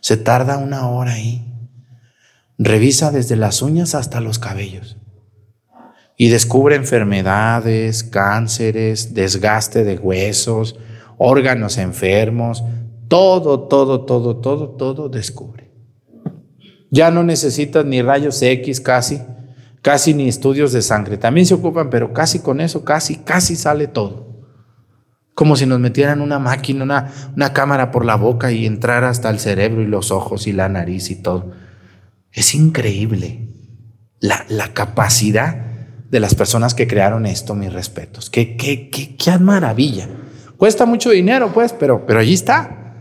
Se 0.00 0.16
tarda 0.16 0.56
una 0.56 0.88
hora 0.88 1.12
ahí. 1.12 1.44
Revisa 2.56 3.10
desde 3.10 3.36
las 3.36 3.60
uñas 3.60 3.94
hasta 3.94 4.22
los 4.22 4.38
cabellos. 4.38 4.96
Y 6.16 6.30
descubre 6.30 6.74
enfermedades, 6.74 8.02
cánceres, 8.02 9.12
desgaste 9.12 9.84
de 9.84 9.98
huesos, 9.98 10.78
órganos 11.18 11.76
enfermos, 11.76 12.64
todo, 13.08 13.68
todo, 13.68 14.06
todo, 14.06 14.38
todo, 14.38 14.70
todo 14.70 15.10
descubre. 15.10 15.70
Ya 16.90 17.10
no 17.10 17.24
necesitas 17.24 17.84
ni 17.84 18.00
rayos 18.00 18.40
X 18.40 18.80
casi, 18.80 19.20
casi 19.82 20.14
ni 20.14 20.28
estudios 20.28 20.72
de 20.72 20.82
sangre. 20.82 21.16
También 21.16 21.46
se 21.46 21.54
ocupan, 21.54 21.90
pero 21.90 22.12
casi 22.12 22.40
con 22.40 22.60
eso, 22.60 22.84
casi, 22.84 23.16
casi 23.16 23.56
sale 23.56 23.86
todo. 23.86 24.26
Como 25.34 25.56
si 25.56 25.66
nos 25.66 25.78
metieran 25.78 26.20
una 26.20 26.38
máquina, 26.38 26.82
una, 26.84 27.12
una 27.36 27.52
cámara 27.52 27.90
por 27.90 28.04
la 28.04 28.16
boca 28.16 28.50
y 28.50 28.66
entrara 28.66 29.08
hasta 29.08 29.30
el 29.30 29.38
cerebro 29.38 29.82
y 29.82 29.86
los 29.86 30.10
ojos 30.10 30.46
y 30.46 30.52
la 30.52 30.68
nariz 30.68 31.10
y 31.10 31.16
todo. 31.16 31.52
Es 32.32 32.54
increíble 32.54 33.48
la, 34.20 34.44
la 34.48 34.72
capacidad 34.74 35.68
de 36.10 36.20
las 36.20 36.34
personas 36.34 36.74
que 36.74 36.88
crearon 36.88 37.26
esto, 37.26 37.54
mis 37.54 37.72
respetos. 37.72 38.30
Qué, 38.30 38.56
qué, 38.56 38.90
qué, 38.90 39.16
qué 39.16 39.38
maravilla. 39.38 40.08
Cuesta 40.56 40.86
mucho 40.86 41.10
dinero, 41.10 41.52
pues, 41.52 41.72
pero, 41.72 42.04
pero 42.04 42.18
allí 42.18 42.34
está. 42.34 42.96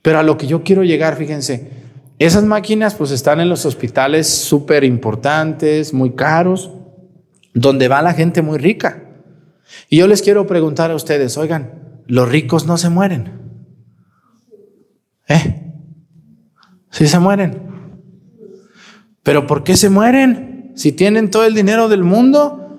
Pero 0.00 0.18
a 0.18 0.22
lo 0.22 0.36
que 0.38 0.46
yo 0.46 0.62
quiero 0.62 0.84
llegar, 0.84 1.16
fíjense, 1.16 1.81
esas 2.24 2.44
máquinas 2.44 2.94
pues 2.94 3.10
están 3.10 3.40
en 3.40 3.48
los 3.48 3.66
hospitales 3.66 4.28
súper 4.28 4.84
importantes, 4.84 5.92
muy 5.92 6.14
caros, 6.14 6.70
donde 7.54 7.88
va 7.88 8.02
la 8.02 8.14
gente 8.14 8.42
muy 8.42 8.58
rica. 8.58 9.04
Y 9.88 9.98
yo 9.98 10.06
les 10.06 10.22
quiero 10.22 10.46
preguntar 10.46 10.90
a 10.90 10.94
ustedes, 10.94 11.36
oigan, 11.36 12.02
los 12.06 12.28
ricos 12.28 12.66
no 12.66 12.76
se 12.76 12.90
mueren. 12.90 13.40
¿Eh? 15.28 15.72
Sí 16.90 17.06
se 17.06 17.18
mueren. 17.18 17.62
Pero 19.22 19.46
¿por 19.46 19.64
qué 19.64 19.76
se 19.76 19.88
mueren? 19.88 20.72
Si 20.74 20.92
tienen 20.92 21.30
todo 21.30 21.44
el 21.44 21.54
dinero 21.54 21.88
del 21.88 22.02
mundo, 22.02 22.78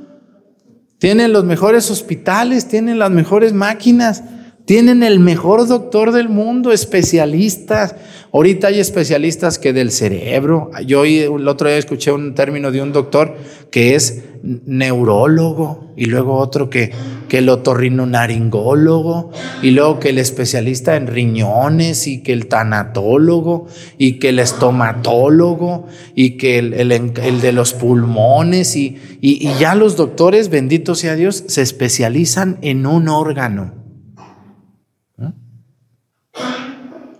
tienen 0.99 1.34
los 1.34 1.45
mejores 1.45 1.89
hospitales, 1.89 2.67
tienen 2.67 2.99
las 2.99 3.12
mejores 3.12 3.53
máquinas, 3.53 4.23
tienen 4.65 5.04
el 5.04 5.19
mejor 5.19 5.67
doctor 5.67 6.12
del 6.13 6.30
mundo, 6.30 6.71
especialistas. 6.71 7.95
Ahorita 8.32 8.67
hay 8.67 8.80
especialistas 8.80 9.60
que 9.60 9.73
del 9.73 9.91
cerebro. 9.91 10.71
Yo 10.86 11.02
hoy, 11.02 11.19
el 11.19 11.47
otro 11.47 11.67
día 11.67 11.78
escuché 11.78 12.12
un 12.12 12.34
término 12.34 12.71
de 12.71 12.82
un 12.82 12.93
doctor 12.93 13.36
que 13.69 13.95
es 13.95 14.23
neurólogo 14.41 15.93
y 15.95 16.06
luego 16.06 16.38
otro 16.38 16.69
que, 16.69 16.91
que 17.28 17.39
el 17.39 17.49
otorrinolaringólogo 17.49 19.32
y 19.62 19.71
luego 19.71 19.99
que 19.99 20.10
el 20.10 20.17
especialista 20.17 20.95
en 20.95 21.08
riñones 21.08 22.08
y 22.08 22.23
que 22.23 22.34
el 22.34 22.47
tanatólogo 22.47 23.67
y 23.97 24.13
que 24.19 24.30
el 24.30 24.39
estomatólogo 24.39 25.88
y 26.15 26.32
que 26.38 26.60
el, 26.60 26.73
el, 26.73 27.41
de 27.41 27.52
los 27.52 27.73
pulmones 27.73 28.76
y, 28.76 28.97
y, 29.19 29.47
y 29.47 29.54
ya 29.60 29.76
los 29.76 29.97
doctores, 29.97 30.49
bendito 30.49 30.95
sea 30.95 31.15
Dios, 31.15 31.43
se 31.47 31.62
especializan 31.62 32.58
en 32.62 32.86
un 32.86 33.10
órgano. 33.10 33.82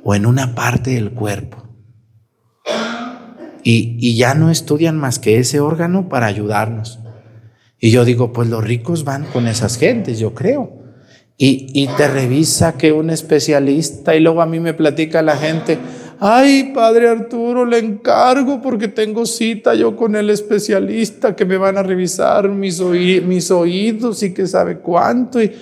O 0.04 0.16
en 0.16 0.26
una 0.26 0.56
parte 0.56 0.92
del 0.92 1.12
cuerpo. 1.12 1.64
Y, 3.64 3.98
y, 4.00 4.18
ya 4.18 4.36
no 4.36 4.52
estudian 4.52 4.98
más 4.98 5.20
que 5.20 5.40
ese 5.40 5.62
órgano 5.62 6.10
para 6.10 6.26
ayudarnos. 6.26 7.00
Y 7.80 7.92
yo 7.92 8.04
digo, 8.04 8.34
pues 8.34 8.50
los 8.50 8.64
ricos 8.64 9.06
van 9.06 9.26
con 9.26 9.48
esas 9.48 9.78
gentes, 9.78 10.20
yo 10.20 10.34
creo. 10.34 10.84
Y, 11.38 11.68
y 11.74 11.88
te 11.88 12.08
revisa 12.08 12.74
que 12.78 12.92
un 12.92 13.10
especialista 13.10 14.16
y 14.16 14.20
luego 14.20 14.42
a 14.42 14.46
mí 14.46 14.60
me 14.60 14.74
platica 14.74 15.22
la 15.22 15.38
gente, 15.38 15.78
ay, 16.20 16.72
padre 16.76 17.08
Arturo, 17.08 17.66
le 17.66 17.80
encargo 17.80 18.62
porque 18.62 18.90
tengo 18.90 19.26
cita 19.26 19.76
yo 19.76 19.96
con 19.96 20.16
el 20.16 20.30
especialista 20.30 21.36
que 21.36 21.46
me 21.46 21.58
van 21.58 21.78
a 21.78 21.84
revisar 21.84 22.50
mis, 22.50 22.80
oí 22.82 23.22
mis 23.22 23.50
oídos 23.50 24.24
y 24.24 24.34
que 24.34 24.46
sabe 24.46 24.80
cuánto. 24.80 25.42
Y, 25.42 25.54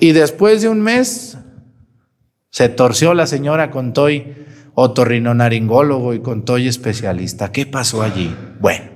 Y 0.00 0.12
después 0.12 0.62
de 0.62 0.68
un 0.68 0.80
mes 0.80 1.36
se 2.54 2.68
torció 2.68 3.14
la 3.14 3.26
señora 3.26 3.72
con 3.72 3.92
toy 3.92 4.32
otorrinolaringólogo 4.74 6.14
y 6.14 6.20
con 6.20 6.44
toy 6.44 6.68
especialista. 6.68 7.50
¿Qué 7.50 7.66
pasó 7.66 8.00
allí? 8.00 8.32
Bueno, 8.60 8.92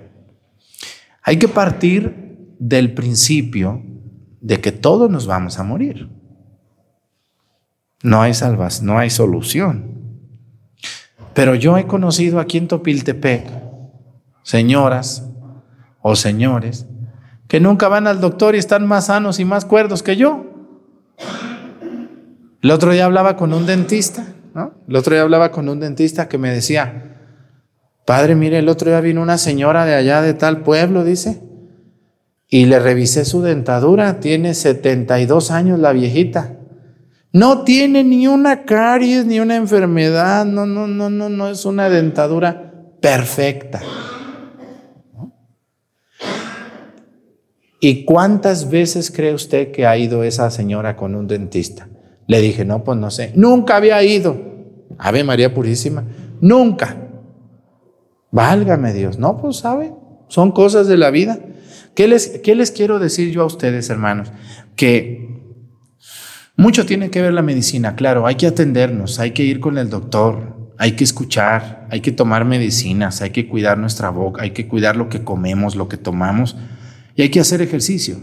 hay 1.24 1.38
que 1.38 1.48
partir 1.48 2.54
del 2.60 2.94
principio 2.94 3.82
de 4.40 4.60
que 4.60 4.70
todos 4.70 5.10
nos 5.10 5.26
vamos 5.26 5.58
a 5.58 5.64
morir. 5.64 6.08
No 8.04 8.22
hay 8.22 8.32
salvas, 8.32 8.80
no 8.80 8.96
hay 8.96 9.10
solución. 9.10 10.22
Pero 11.34 11.56
yo 11.56 11.76
he 11.78 11.88
conocido 11.88 12.38
aquí 12.38 12.58
en 12.58 12.68
Topiltepec 12.68 13.44
señoras 14.44 15.28
o 16.00 16.14
señores 16.14 16.86
que 17.48 17.58
nunca 17.58 17.88
van 17.88 18.06
al 18.06 18.20
doctor 18.20 18.54
y 18.54 18.58
están 18.58 18.86
más 18.86 19.06
sanos 19.06 19.40
y 19.40 19.44
más 19.44 19.64
cuerdos 19.64 20.04
que 20.04 20.14
yo. 20.14 20.44
El 22.68 22.72
otro 22.72 22.92
día 22.92 23.06
hablaba 23.06 23.34
con 23.34 23.54
un 23.54 23.64
dentista, 23.64 24.26
¿no? 24.52 24.74
El 24.86 24.96
otro 24.96 25.14
día 25.14 25.22
hablaba 25.22 25.50
con 25.50 25.70
un 25.70 25.80
dentista 25.80 26.28
que 26.28 26.36
me 26.36 26.50
decía, 26.50 27.16
padre, 28.04 28.34
mire, 28.34 28.58
el 28.58 28.68
otro 28.68 28.90
día 28.90 29.00
vino 29.00 29.22
una 29.22 29.38
señora 29.38 29.86
de 29.86 29.94
allá 29.94 30.20
de 30.20 30.34
tal 30.34 30.60
pueblo, 30.64 31.02
dice, 31.02 31.40
y 32.46 32.66
le 32.66 32.78
revisé 32.78 33.24
su 33.24 33.40
dentadura, 33.40 34.20
tiene 34.20 34.52
72 34.52 35.50
años 35.50 35.78
la 35.78 35.92
viejita. 35.92 36.58
No 37.32 37.64
tiene 37.64 38.04
ni 38.04 38.26
una 38.26 38.66
caries, 38.66 39.24
ni 39.24 39.40
una 39.40 39.56
enfermedad, 39.56 40.44
no, 40.44 40.66
no, 40.66 40.86
no, 40.86 41.08
no, 41.08 41.30
no, 41.30 41.48
es 41.48 41.64
una 41.64 41.88
dentadura 41.88 42.74
perfecta. 43.00 43.80
¿Y 47.80 48.04
cuántas 48.04 48.68
veces 48.68 49.10
cree 49.10 49.32
usted 49.32 49.72
que 49.72 49.86
ha 49.86 49.96
ido 49.96 50.22
esa 50.22 50.50
señora 50.50 50.96
con 50.96 51.14
un 51.14 51.26
dentista? 51.26 51.88
Le 52.28 52.40
dije, 52.40 52.64
no, 52.64 52.84
pues 52.84 52.96
no 52.98 53.10
sé. 53.10 53.32
Nunca 53.34 53.76
había 53.76 54.00
ido. 54.04 54.40
Ave 54.98 55.24
María 55.24 55.52
Purísima. 55.52 56.04
Nunca. 56.40 56.96
Válgame 58.30 58.92
Dios. 58.92 59.18
No, 59.18 59.38
pues 59.38 59.56
sabe. 59.56 59.92
Son 60.28 60.52
cosas 60.52 60.86
de 60.86 60.98
la 60.98 61.10
vida. 61.10 61.40
¿Qué 61.94 62.06
les, 62.06 62.38
¿Qué 62.44 62.54
les 62.54 62.70
quiero 62.70 62.98
decir 62.98 63.32
yo 63.32 63.42
a 63.42 63.46
ustedes, 63.46 63.90
hermanos? 63.90 64.30
Que 64.76 65.26
mucho 66.54 66.84
tiene 66.86 67.10
que 67.10 67.22
ver 67.22 67.32
la 67.32 67.42
medicina. 67.42 67.96
Claro, 67.96 68.26
hay 68.26 68.34
que 68.34 68.46
atendernos, 68.46 69.18
hay 69.18 69.30
que 69.30 69.42
ir 69.44 69.58
con 69.58 69.78
el 69.78 69.88
doctor, 69.88 70.70
hay 70.76 70.92
que 70.92 71.04
escuchar, 71.04 71.86
hay 71.90 72.00
que 72.00 72.12
tomar 72.12 72.44
medicinas, 72.44 73.22
hay 73.22 73.30
que 73.30 73.48
cuidar 73.48 73.78
nuestra 73.78 74.10
boca, 74.10 74.42
hay 74.42 74.50
que 74.50 74.68
cuidar 74.68 74.96
lo 74.96 75.08
que 75.08 75.24
comemos, 75.24 75.76
lo 75.76 75.88
que 75.88 75.96
tomamos 75.96 76.56
y 77.16 77.22
hay 77.22 77.30
que 77.30 77.40
hacer 77.40 77.62
ejercicio. 77.62 78.18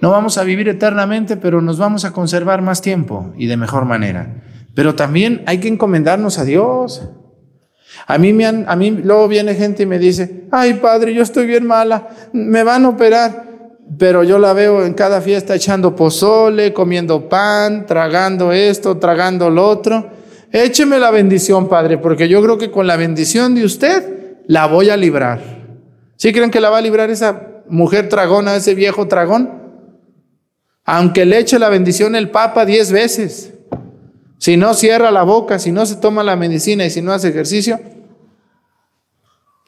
No 0.00 0.10
vamos 0.10 0.36
a 0.36 0.44
vivir 0.44 0.68
eternamente, 0.68 1.36
pero 1.36 1.62
nos 1.62 1.78
vamos 1.78 2.04
a 2.04 2.12
conservar 2.12 2.60
más 2.60 2.82
tiempo 2.82 3.32
y 3.36 3.46
de 3.46 3.56
mejor 3.56 3.86
manera. 3.86 4.42
Pero 4.74 4.94
también 4.94 5.42
hay 5.46 5.58
que 5.58 5.68
encomendarnos 5.68 6.38
a 6.38 6.44
Dios. 6.44 7.08
A 8.06 8.18
mí, 8.18 8.34
me 8.34 8.44
han, 8.44 8.66
a 8.68 8.76
mí 8.76 8.90
luego 8.90 9.26
viene 9.26 9.54
gente 9.54 9.84
y 9.84 9.86
me 9.86 9.98
dice, 9.98 10.44
ay 10.50 10.74
padre, 10.74 11.14
yo 11.14 11.22
estoy 11.22 11.46
bien 11.46 11.66
mala, 11.66 12.08
me 12.32 12.62
van 12.62 12.84
a 12.84 12.90
operar. 12.90 13.46
Pero 13.98 14.24
yo 14.24 14.38
la 14.38 14.52
veo 14.52 14.84
en 14.84 14.94
cada 14.94 15.20
fiesta 15.20 15.54
echando 15.54 15.94
pozole, 15.94 16.72
comiendo 16.72 17.28
pan, 17.28 17.86
tragando 17.86 18.52
esto, 18.52 18.98
tragando 18.98 19.48
lo 19.48 19.66
otro. 19.66 20.10
Écheme 20.50 20.98
la 20.98 21.10
bendición, 21.10 21.68
padre, 21.68 21.96
porque 21.96 22.28
yo 22.28 22.42
creo 22.42 22.58
que 22.58 22.70
con 22.70 22.86
la 22.86 22.96
bendición 22.96 23.54
de 23.54 23.64
usted 23.64 24.42
la 24.46 24.66
voy 24.66 24.90
a 24.90 24.96
librar. 24.96 25.40
¿Sí 26.16 26.32
creen 26.32 26.50
que 26.50 26.60
la 26.60 26.70
va 26.70 26.78
a 26.78 26.82
librar 26.82 27.10
esa 27.10 27.62
mujer 27.68 28.08
tragona, 28.08 28.56
ese 28.56 28.74
viejo 28.74 29.06
tragón? 29.06 29.65
Aunque 30.86 31.26
le 31.26 31.40
eche 31.40 31.58
la 31.58 31.68
bendición 31.68 32.14
el 32.14 32.30
Papa 32.30 32.64
diez 32.64 32.92
veces, 32.92 33.52
si 34.38 34.56
no 34.56 34.72
cierra 34.72 35.10
la 35.10 35.24
boca, 35.24 35.58
si 35.58 35.72
no 35.72 35.84
se 35.84 35.96
toma 35.96 36.22
la 36.22 36.36
medicina 36.36 36.86
y 36.86 36.90
si 36.90 37.02
no 37.02 37.12
hace 37.12 37.28
ejercicio, 37.28 37.80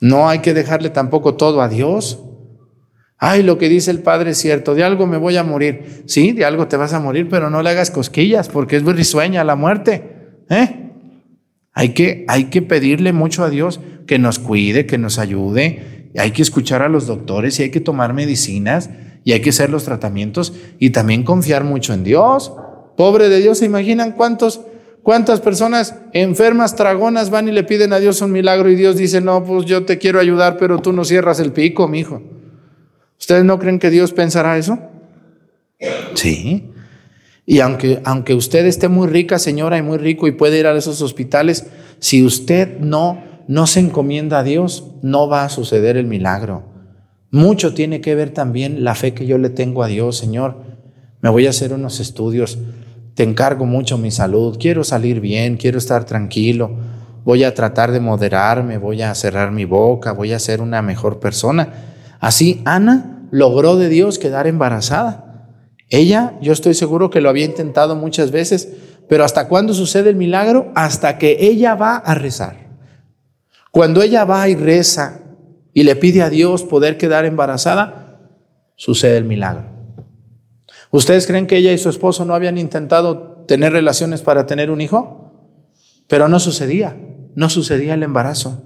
no 0.00 0.28
hay 0.28 0.38
que 0.38 0.54
dejarle 0.54 0.90
tampoco 0.90 1.34
todo 1.34 1.60
a 1.60 1.68
Dios. 1.68 2.20
Ay, 3.18 3.42
lo 3.42 3.58
que 3.58 3.68
dice 3.68 3.90
el 3.90 4.00
Padre 4.00 4.30
es 4.30 4.38
cierto, 4.38 4.76
de 4.76 4.84
algo 4.84 5.08
me 5.08 5.16
voy 5.16 5.36
a 5.36 5.42
morir. 5.42 6.04
Sí, 6.06 6.30
de 6.30 6.44
algo 6.44 6.68
te 6.68 6.76
vas 6.76 6.92
a 6.92 7.00
morir, 7.00 7.28
pero 7.28 7.50
no 7.50 7.62
le 7.62 7.70
hagas 7.70 7.90
cosquillas 7.90 8.48
porque 8.48 8.76
es 8.76 8.84
muy 8.84 8.92
risueña 8.92 9.42
la 9.42 9.56
muerte. 9.56 10.04
¿eh? 10.48 10.92
Hay, 11.72 11.88
que, 11.94 12.24
hay 12.28 12.44
que 12.44 12.62
pedirle 12.62 13.12
mucho 13.12 13.42
a 13.42 13.50
Dios 13.50 13.80
que 14.06 14.20
nos 14.20 14.38
cuide, 14.38 14.86
que 14.86 14.98
nos 14.98 15.18
ayude, 15.18 16.10
hay 16.16 16.30
que 16.30 16.42
escuchar 16.42 16.82
a 16.82 16.88
los 16.88 17.08
doctores 17.08 17.58
y 17.58 17.64
hay 17.64 17.70
que 17.70 17.80
tomar 17.80 18.14
medicinas 18.14 18.88
y 19.24 19.32
hay 19.32 19.40
que 19.40 19.50
hacer 19.50 19.70
los 19.70 19.84
tratamientos 19.84 20.52
y 20.78 20.90
también 20.90 21.22
confiar 21.22 21.64
mucho 21.64 21.92
en 21.92 22.04
Dios. 22.04 22.52
Pobre 22.96 23.28
de 23.28 23.38
Dios, 23.40 23.58
¿se 23.58 23.66
imaginan 23.66 24.12
cuántos, 24.12 24.60
cuántas 25.02 25.40
personas 25.40 25.94
enfermas, 26.12 26.76
tragonas 26.76 27.30
van 27.30 27.48
y 27.48 27.52
le 27.52 27.64
piden 27.64 27.92
a 27.92 28.00
Dios 28.00 28.20
un 28.22 28.32
milagro 28.32 28.70
y 28.70 28.76
Dios 28.76 28.96
dice, 28.96 29.20
no, 29.20 29.44
pues 29.44 29.66
yo 29.66 29.84
te 29.84 29.98
quiero 29.98 30.20
ayudar, 30.20 30.56
pero 30.58 30.80
tú 30.80 30.92
no 30.92 31.04
cierras 31.04 31.40
el 31.40 31.52
pico, 31.52 31.88
mi 31.88 32.00
hijo. 32.00 32.22
¿Ustedes 33.18 33.44
no 33.44 33.58
creen 33.58 33.78
que 33.78 33.90
Dios 33.90 34.12
pensará 34.12 34.58
eso? 34.58 34.78
Sí. 36.14 36.70
Y 37.46 37.60
aunque, 37.60 38.00
aunque 38.04 38.34
usted 38.34 38.66
esté 38.66 38.88
muy 38.88 39.08
rica, 39.08 39.38
señora, 39.38 39.78
y 39.78 39.82
muy 39.82 39.98
rico 39.98 40.26
y 40.28 40.32
puede 40.32 40.58
ir 40.58 40.66
a 40.66 40.76
esos 40.76 41.00
hospitales, 41.02 41.66
si 41.98 42.24
usted 42.24 42.78
no 42.78 43.28
no 43.48 43.66
se 43.66 43.80
encomienda 43.80 44.38
a 44.38 44.44
Dios, 44.44 44.84
no 45.02 45.26
va 45.26 45.42
a 45.42 45.48
suceder 45.48 45.96
el 45.96 46.06
milagro. 46.06 46.64
Mucho 47.30 47.74
tiene 47.74 48.00
que 48.00 48.14
ver 48.14 48.30
también 48.30 48.84
la 48.84 48.94
fe 48.94 49.12
que 49.12 49.26
yo 49.26 49.36
le 49.36 49.50
tengo 49.50 49.82
a 49.82 49.86
Dios, 49.86 50.16
Señor. 50.16 50.56
Me 51.20 51.28
voy 51.28 51.46
a 51.46 51.50
hacer 51.50 51.74
unos 51.74 52.00
estudios, 52.00 52.58
te 53.14 53.22
encargo 53.22 53.66
mucho 53.66 53.98
mi 53.98 54.10
salud, 54.10 54.56
quiero 54.58 54.82
salir 54.82 55.20
bien, 55.20 55.56
quiero 55.56 55.76
estar 55.76 56.04
tranquilo, 56.04 56.70
voy 57.24 57.44
a 57.44 57.52
tratar 57.52 57.90
de 57.92 58.00
moderarme, 58.00 58.78
voy 58.78 59.02
a 59.02 59.14
cerrar 59.14 59.50
mi 59.50 59.66
boca, 59.66 60.12
voy 60.12 60.32
a 60.32 60.38
ser 60.38 60.62
una 60.62 60.80
mejor 60.80 61.18
persona. 61.20 61.68
Así 62.20 62.62
Ana 62.64 63.26
logró 63.30 63.76
de 63.76 63.88
Dios 63.88 64.18
quedar 64.18 64.46
embarazada. 64.46 65.50
Ella, 65.90 66.38
yo 66.40 66.52
estoy 66.52 66.74
seguro 66.74 67.10
que 67.10 67.20
lo 67.20 67.28
había 67.28 67.44
intentado 67.44 67.96
muchas 67.96 68.30
veces, 68.30 68.68
pero 69.08 69.24
¿hasta 69.24 69.48
cuándo 69.48 69.74
sucede 69.74 70.10
el 70.10 70.16
milagro? 70.16 70.70
Hasta 70.74 71.18
que 71.18 71.36
ella 71.40 71.74
va 71.74 71.96
a 71.96 72.14
rezar. 72.14 72.68
Cuando 73.70 74.00
ella 74.00 74.24
va 74.24 74.48
y 74.48 74.54
reza 74.54 75.20
y 75.78 75.84
le 75.84 75.94
pide 75.94 76.22
a 76.22 76.28
Dios 76.28 76.64
poder 76.64 76.96
quedar 76.98 77.24
embarazada, 77.24 78.18
sucede 78.74 79.16
el 79.16 79.22
milagro. 79.22 79.66
¿Ustedes 80.90 81.24
creen 81.24 81.46
que 81.46 81.56
ella 81.56 81.72
y 81.72 81.78
su 81.78 81.88
esposo 81.88 82.24
no 82.24 82.34
habían 82.34 82.58
intentado 82.58 83.44
tener 83.46 83.74
relaciones 83.74 84.22
para 84.22 84.44
tener 84.44 84.72
un 84.72 84.80
hijo? 84.80 85.54
Pero 86.08 86.28
no 86.28 86.40
sucedía, 86.40 86.96
no 87.36 87.48
sucedía 87.48 87.94
el 87.94 88.02
embarazo. 88.02 88.60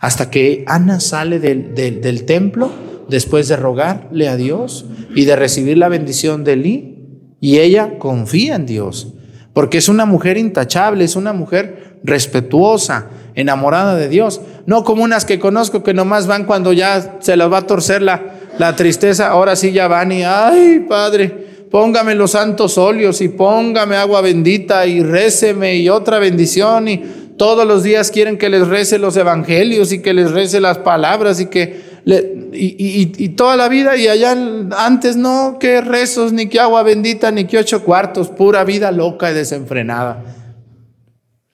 Hasta 0.00 0.28
que 0.28 0.64
Ana 0.66 0.98
sale 0.98 1.38
del, 1.38 1.76
del, 1.76 2.24
templo 2.24 2.72
después 3.08 3.46
de 3.46 3.54
rogarle 3.54 4.26
a 4.26 4.34
Dios 4.34 4.84
y 5.14 5.26
de 5.26 5.36
recibir 5.36 5.78
la 5.78 5.88
bendición 5.88 6.42
de 6.42 6.54
Eli, 6.54 7.08
y 7.38 7.58
ella 7.58 8.00
confía 8.00 8.56
en 8.56 8.66
Dios, 8.66 9.14
porque 9.52 9.78
es 9.78 9.88
una 9.88 10.06
mujer 10.06 10.38
intachable, 10.38 11.04
es 11.04 11.14
una 11.14 11.32
mujer 11.32 12.00
respetuosa, 12.02 13.10
enamorada 13.36 13.94
de 13.94 14.08
Dios, 14.08 14.40
no 14.66 14.82
como 14.82 15.04
unas 15.04 15.24
que 15.24 15.38
conozco 15.38 15.84
que 15.84 15.94
nomás 15.94 16.26
van 16.26 16.44
cuando 16.44 16.72
ya 16.72 17.18
se 17.20 17.36
les 17.36 17.52
va 17.52 17.58
a 17.58 17.66
torcer 17.66 18.02
la, 18.02 18.22
la 18.58 18.74
tristeza, 18.74 19.28
ahora 19.28 19.54
sí 19.54 19.70
ya 19.70 19.86
van 19.86 20.10
y, 20.10 20.24
ay 20.24 20.84
Padre, 20.88 21.46
póngame 21.70 22.14
los 22.14 22.32
santos 22.32 22.78
óleos 22.78 23.20
y 23.20 23.28
póngame 23.28 23.96
agua 23.96 24.22
bendita 24.22 24.86
y 24.86 25.02
réceme 25.02 25.76
y 25.76 25.88
otra 25.88 26.18
bendición 26.18 26.88
y 26.88 27.04
todos 27.36 27.66
los 27.66 27.82
días 27.82 28.10
quieren 28.10 28.38
que 28.38 28.48
les 28.48 28.66
rece 28.66 28.98
los 28.98 29.16
evangelios 29.16 29.92
y 29.92 30.00
que 30.00 30.14
les 30.14 30.30
rece 30.30 30.60
las 30.60 30.78
palabras 30.78 31.38
y 31.38 31.46
que 31.46 31.96
y, 32.06 33.12
y, 33.18 33.28
toda 33.30 33.56
la 33.56 33.68
vida 33.68 33.96
y 33.96 34.06
allá 34.06 34.36
antes 34.78 35.16
no, 35.16 35.58
que 35.58 35.80
rezos, 35.80 36.32
ni 36.32 36.48
que 36.48 36.60
agua 36.60 36.84
bendita, 36.84 37.32
ni 37.32 37.46
que 37.46 37.58
ocho 37.58 37.82
cuartos, 37.82 38.28
pura 38.28 38.62
vida 38.62 38.92
loca 38.92 39.30
y 39.32 39.34
desenfrenada. 39.34 40.22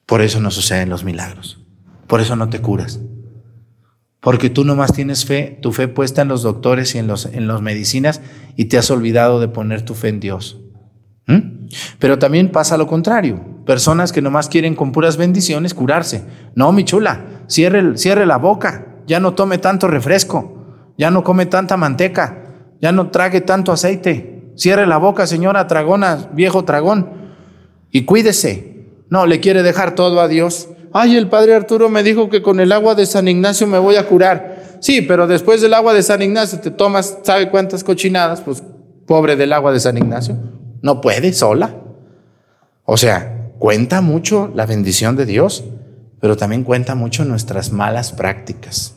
Por 0.04 0.20
eso 0.20 0.40
no 0.40 0.50
suceden 0.50 0.90
los 0.90 1.04
milagros. 1.04 1.61
Por 2.12 2.20
eso 2.20 2.36
no 2.36 2.50
te 2.50 2.60
curas. 2.60 3.00
Porque 4.20 4.50
tú 4.50 4.66
nomás 4.66 4.92
tienes 4.92 5.24
fe, 5.24 5.58
tu 5.62 5.72
fe 5.72 5.88
puesta 5.88 6.20
en 6.20 6.28
los 6.28 6.42
doctores 6.42 6.94
y 6.94 6.98
en 6.98 7.06
las 7.06 7.24
en 7.24 7.46
los 7.46 7.62
medicinas 7.62 8.20
y 8.54 8.66
te 8.66 8.76
has 8.76 8.90
olvidado 8.90 9.40
de 9.40 9.48
poner 9.48 9.80
tu 9.80 9.94
fe 9.94 10.08
en 10.08 10.20
Dios. 10.20 10.60
¿Mm? 11.26 11.68
Pero 11.98 12.18
también 12.18 12.52
pasa 12.52 12.76
lo 12.76 12.86
contrario. 12.86 13.40
Personas 13.64 14.12
que 14.12 14.20
nomás 14.20 14.50
quieren 14.50 14.74
con 14.74 14.92
puras 14.92 15.16
bendiciones 15.16 15.72
curarse. 15.72 16.22
No, 16.54 16.70
mi 16.70 16.84
chula, 16.84 17.44
cierre, 17.46 17.96
cierre 17.96 18.26
la 18.26 18.36
boca. 18.36 18.98
Ya 19.06 19.18
no 19.18 19.32
tome 19.32 19.56
tanto 19.56 19.88
refresco. 19.88 20.92
Ya 20.98 21.10
no 21.10 21.24
come 21.24 21.46
tanta 21.46 21.78
manteca. 21.78 22.66
Ya 22.82 22.92
no 22.92 23.10
trague 23.10 23.40
tanto 23.40 23.72
aceite. 23.72 24.52
Cierre 24.54 24.86
la 24.86 24.98
boca, 24.98 25.26
señora 25.26 25.66
tragona, 25.66 26.28
viejo 26.34 26.66
tragón. 26.66 27.08
Y 27.90 28.04
cuídese. 28.04 29.00
No, 29.08 29.24
le 29.24 29.40
quiere 29.40 29.62
dejar 29.62 29.94
todo 29.94 30.20
a 30.20 30.28
Dios 30.28 30.68
ay, 30.92 31.16
el 31.16 31.28
padre 31.28 31.54
Arturo 31.54 31.88
me 31.88 32.02
dijo 32.02 32.28
que 32.28 32.42
con 32.42 32.60
el 32.60 32.72
agua 32.72 32.94
de 32.94 33.06
San 33.06 33.28
Ignacio 33.28 33.66
me 33.66 33.78
voy 33.78 33.96
a 33.96 34.06
curar. 34.06 34.78
Sí, 34.80 35.02
pero 35.02 35.26
después 35.26 35.60
del 35.60 35.74
agua 35.74 35.94
de 35.94 36.02
San 36.02 36.22
Ignacio 36.22 36.58
te 36.58 36.70
tomas, 36.70 37.18
¿sabe 37.22 37.50
cuántas 37.50 37.84
cochinadas? 37.84 38.40
Pues 38.40 38.62
pobre 39.06 39.36
del 39.36 39.52
agua 39.52 39.72
de 39.72 39.80
San 39.80 39.96
Ignacio. 39.96 40.36
no 40.82 41.00
puede 41.00 41.32
sola. 41.32 41.76
O 42.84 42.96
sea, 42.96 43.52
cuenta 43.58 44.00
mucho 44.00 44.50
la 44.54 44.66
bendición 44.66 45.14
de 45.14 45.26
Dios, 45.26 45.64
pero 46.20 46.36
también 46.36 46.64
cuenta 46.64 46.94
mucho 46.96 47.24
nuestras 47.24 47.70
malas 47.72 48.12
prácticas. 48.12 48.96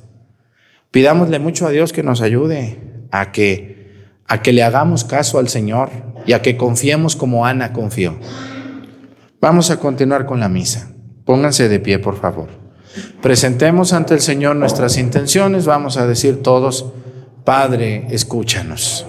Pidámosle 0.90 1.38
mucho 1.38 1.68
a 1.68 1.70
Dios 1.70 1.94
que 1.94 2.02
nos 2.02 2.22
ayude 2.22 2.80
a 3.12 3.32
que, 3.32 3.94
a 4.28 4.42
que 4.42 4.54
le 4.54 4.64
hagamos 4.64 5.04
caso 5.04 5.38
al 5.38 5.50
Señor 5.50 5.90
y 6.26 6.34
a 6.34 6.42
que 6.42 6.58
confiemos 6.58 7.16
como 7.16 7.46
Ana 7.46 7.74
confió. 7.74 8.18
Vamos 9.40 9.70
a 9.70 9.78
continuar 9.78 10.26
con 10.26 10.40
la 10.40 10.50
misa. 10.50 10.95
Pónganse 11.26 11.68
de 11.68 11.80
pie, 11.80 12.00
por 12.00 12.18
favor. 12.18 12.50
Presentemos 13.22 13.92
ante 13.94 14.14
el 14.14 14.22
Señor 14.22 14.56
nuestras 14.56 14.98
intenciones. 14.98 15.66
Vamos 15.66 15.98
a 15.98 16.08
decir 16.08 16.42
todos, 16.42 16.86
Padre, 17.44 18.08
escúchanos. 18.12 19.06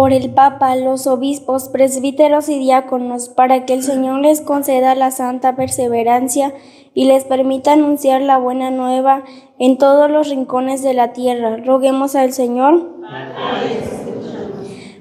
por 0.00 0.14
el 0.14 0.30
Papa, 0.30 0.76
los 0.76 1.06
obispos, 1.06 1.68
presbíteros 1.68 2.48
y 2.48 2.58
diáconos, 2.58 3.28
para 3.28 3.66
que 3.66 3.74
el 3.74 3.82
Señor 3.82 4.20
les 4.20 4.40
conceda 4.40 4.94
la 4.94 5.10
santa 5.10 5.56
perseverancia 5.56 6.54
y 6.94 7.04
les 7.04 7.24
permita 7.24 7.74
anunciar 7.74 8.22
la 8.22 8.38
buena 8.38 8.70
nueva 8.70 9.24
en 9.58 9.76
todos 9.76 10.10
los 10.10 10.30
rincones 10.30 10.82
de 10.82 10.94
la 10.94 11.12
tierra. 11.12 11.58
Roguemos 11.58 12.16
al 12.16 12.32
Señor. 12.32 12.82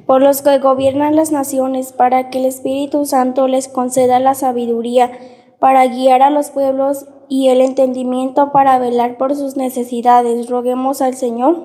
Por 0.09 0.23
los 0.23 0.41
que 0.41 0.57
gobiernan 0.57 1.15
las 1.15 1.31
naciones, 1.31 1.93
para 1.93 2.31
que 2.31 2.39
el 2.39 2.45
Espíritu 2.45 3.05
Santo 3.05 3.47
les 3.47 3.67
conceda 3.67 4.19
la 4.19 4.33
sabiduría 4.33 5.11
para 5.59 5.85
guiar 5.85 6.23
a 6.23 6.31
los 6.31 6.49
pueblos 6.49 7.05
y 7.27 7.49
el 7.49 7.61
entendimiento 7.61 8.51
para 8.51 8.79
velar 8.79 9.17
por 9.17 9.35
sus 9.35 9.55
necesidades. 9.55 10.49
Roguemos 10.49 11.03
al 11.03 11.13
Señor 11.13 11.57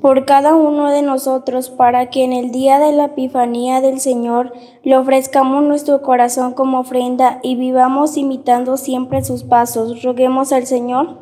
por 0.00 0.24
cada 0.24 0.56
uno 0.56 0.90
de 0.90 1.02
nosotros, 1.02 1.70
para 1.70 2.10
que 2.10 2.24
en 2.24 2.32
el 2.32 2.50
día 2.50 2.80
de 2.80 2.90
la 2.90 3.04
Epifanía 3.04 3.80
del 3.80 4.00
Señor 4.00 4.52
le 4.82 4.96
ofrezcamos 4.96 5.62
nuestro 5.62 6.02
corazón 6.02 6.54
como 6.54 6.80
ofrenda 6.80 7.38
y 7.44 7.54
vivamos 7.54 8.16
imitando 8.16 8.78
siempre 8.78 9.22
sus 9.22 9.44
pasos. 9.44 10.02
Roguemos 10.02 10.52
al 10.52 10.66
Señor. 10.66 11.18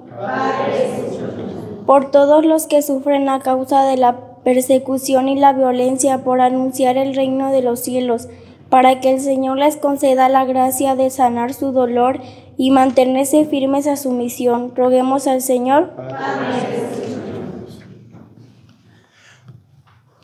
Por 1.84 2.10
todos 2.10 2.46
los 2.46 2.66
que 2.66 2.80
sufren 2.80 3.28
a 3.28 3.40
causa 3.40 3.82
de 3.82 3.98
la 3.98 4.29
persecución 4.44 5.28
y 5.28 5.38
la 5.38 5.52
violencia 5.52 6.24
por 6.24 6.40
anunciar 6.40 6.96
el 6.96 7.14
reino 7.14 7.52
de 7.52 7.62
los 7.62 7.80
cielos, 7.80 8.28
para 8.68 9.00
que 9.00 9.14
el 9.14 9.20
Señor 9.20 9.58
les 9.58 9.76
conceda 9.76 10.28
la 10.28 10.44
gracia 10.44 10.94
de 10.94 11.10
sanar 11.10 11.54
su 11.54 11.72
dolor 11.72 12.20
y 12.56 12.70
mantenerse 12.70 13.44
firmes 13.44 13.86
a 13.86 13.96
su 13.96 14.12
misión. 14.12 14.72
Roguemos 14.76 15.26
al 15.26 15.42
Señor. 15.42 15.92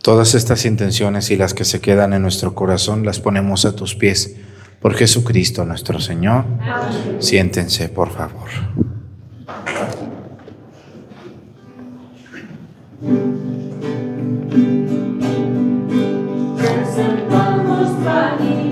Todas 0.03 0.35
estas 0.35 0.65
intenciones 0.65 1.31
y 1.33 1.37
las 1.37 1.53
que 1.53 1.65
se 1.65 1.81
quedan 1.81 2.13
en 2.13 2.23
nuestro 2.23 2.55
corazón 2.55 3.05
las 3.05 3.19
ponemos 3.19 3.65
a 3.65 3.75
tus 3.75 3.97
pies 3.97 4.37
por 4.81 4.95
Jesucristo 4.95 5.65
nuestro 5.65 5.99
Señor. 5.99 6.45
Siéntense, 7.19 7.89
por 7.89 8.11
favor. 8.11 8.49
Presentamos 16.97 17.91
pan 18.03 18.39
y 18.41 18.67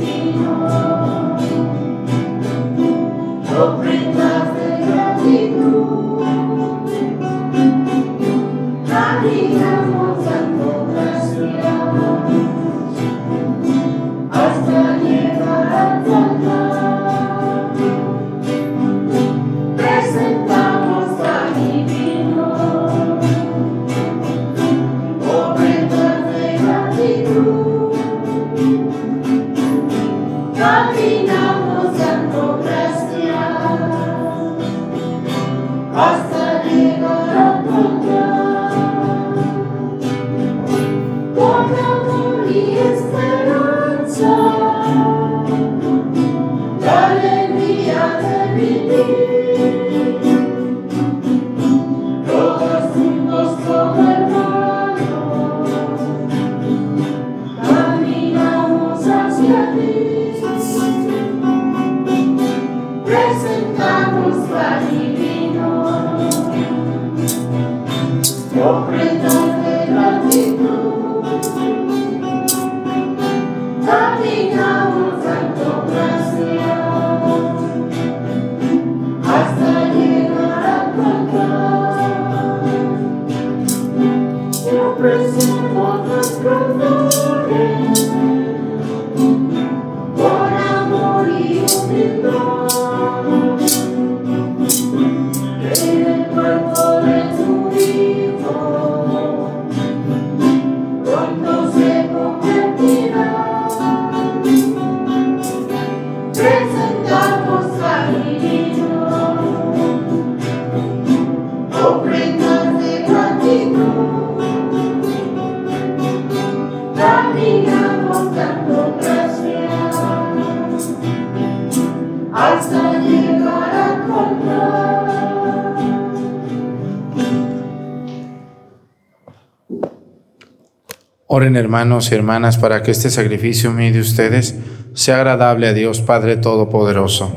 Oren 131.36 131.56
hermanos 131.56 132.12
y 132.12 132.14
hermanas 132.14 132.58
para 132.58 132.84
que 132.84 132.92
este 132.92 133.10
sacrificio 133.10 133.72
mío 133.72 133.92
de 133.92 133.98
ustedes 133.98 134.54
sea 134.92 135.16
agradable 135.16 135.66
a 135.66 135.72
Dios 135.72 136.00
Padre 136.00 136.36
Todopoderoso. 136.36 137.34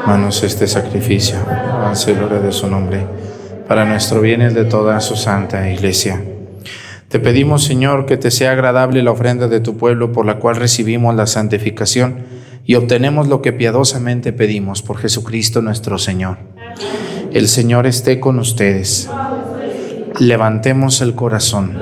Hermanos, 0.00 0.42
este 0.42 0.66
sacrificio, 0.66 1.36
avance 1.46 2.14
gloria 2.14 2.38
de 2.38 2.52
su 2.52 2.66
nombre, 2.66 3.06
para 3.68 3.84
nuestro 3.84 4.22
bien 4.22 4.40
y 4.40 4.46
de 4.46 4.64
toda 4.64 4.98
su 5.02 5.14
santa 5.14 5.70
iglesia. 5.70 6.24
Te 7.08 7.20
pedimos, 7.20 7.64
Señor, 7.64 8.06
que 8.06 8.16
te 8.16 8.30
sea 8.30 8.52
agradable 8.52 9.02
la 9.02 9.10
ofrenda 9.10 9.46
de 9.46 9.60
tu 9.60 9.76
pueblo 9.76 10.12
por 10.12 10.24
la 10.24 10.38
cual 10.38 10.56
recibimos 10.56 11.14
la 11.14 11.26
santificación 11.26 12.20
y 12.64 12.76
obtenemos 12.76 13.28
lo 13.28 13.42
que 13.42 13.52
piadosamente 13.52 14.32
pedimos 14.32 14.80
por 14.80 14.96
Jesucristo 14.96 15.60
nuestro 15.60 15.98
Señor. 15.98 16.38
El 17.30 17.46
Señor 17.46 17.86
esté 17.86 18.20
con 18.20 18.38
ustedes. 18.38 19.10
Levantemos 20.18 21.02
el 21.02 21.14
corazón. 21.14 21.76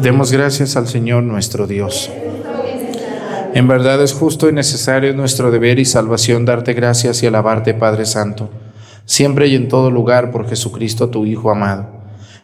Demos 0.00 0.30
gracias 0.30 0.76
al 0.76 0.86
Señor 0.88 1.22
nuestro 1.22 1.66
Dios. 1.66 2.10
En 3.54 3.66
verdad 3.66 4.02
es 4.02 4.12
justo 4.12 4.48
y 4.48 4.52
necesario 4.52 5.14
nuestro 5.14 5.50
deber 5.50 5.78
y 5.78 5.86
salvación 5.86 6.44
darte 6.44 6.74
gracias 6.74 7.22
y 7.22 7.26
alabarte, 7.26 7.72
Padre 7.72 8.04
Santo, 8.04 8.50
siempre 9.06 9.48
y 9.48 9.54
en 9.54 9.68
todo 9.68 9.90
lugar 9.90 10.30
por 10.30 10.46
Jesucristo 10.46 11.08
tu 11.08 11.24
Hijo 11.24 11.50
amado. 11.50 11.88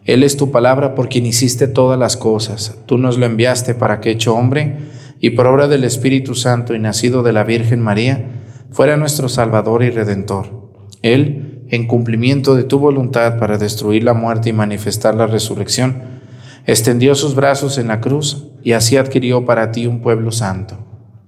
Él 0.05 0.23
es 0.23 0.39
tu 0.39 0.51
palabra 0.51 0.95
por 0.95 1.11
quien 1.11 1.27
hiciste 1.27 1.69
todas 1.69 1.99
las 1.99 2.17
cosas. 2.17 2.79
Tú 2.87 2.97
nos 2.97 3.19
lo 3.19 3.27
enviaste 3.27 3.75
para 3.75 4.01
que, 4.01 4.11
hecho 4.11 4.35
hombre, 4.35 4.79
y 5.21 5.31
por 5.31 5.47
obra 5.47 5.69
del 5.69 5.85
Espíritu 5.85 6.35
Santo 6.35 6.75
y 6.75 6.79
nacido 6.79 7.23
de 7.23 7.35
la 7.35 7.45
Virgen 7.45 7.81
María, 7.81 8.25
fuera 8.71 8.97
nuestro 8.97 9.29
Salvador 9.29 9.83
y 9.83 9.91
Redentor. 9.91 10.71
Él 11.03 11.67
en 11.69 11.87
cumplimiento 11.87 12.55
de 12.55 12.65
tu 12.65 12.79
voluntad 12.79 13.39
para 13.39 13.59
destruir 13.59 14.05
la 14.05 14.15
muerte 14.15 14.49
y 14.49 14.53
manifestar 14.53 15.15
la 15.15 15.27
resurrección, 15.27 16.22
extendió 16.67 17.15
sus 17.15 17.35
brazos 17.35 17.79
en 17.79 17.89
la 17.89 18.01
cruz 18.01 18.49
y 18.63 18.73
así 18.73 18.97
adquirió 18.97 19.45
para 19.45 19.73
ti 19.73 19.87
un 19.87 20.01
pueblo 20.01 20.31
santo. 20.33 20.79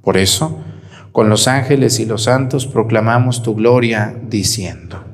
Por 0.02 0.16
eso, 0.16 0.60
con 1.12 1.28
los 1.28 1.48
ángeles 1.48 2.00
y 2.00 2.06
los 2.06 2.24
santos 2.24 2.66
proclamamos 2.66 3.42
tu 3.42 3.54
gloria 3.54 4.16
diciendo. 4.28 5.13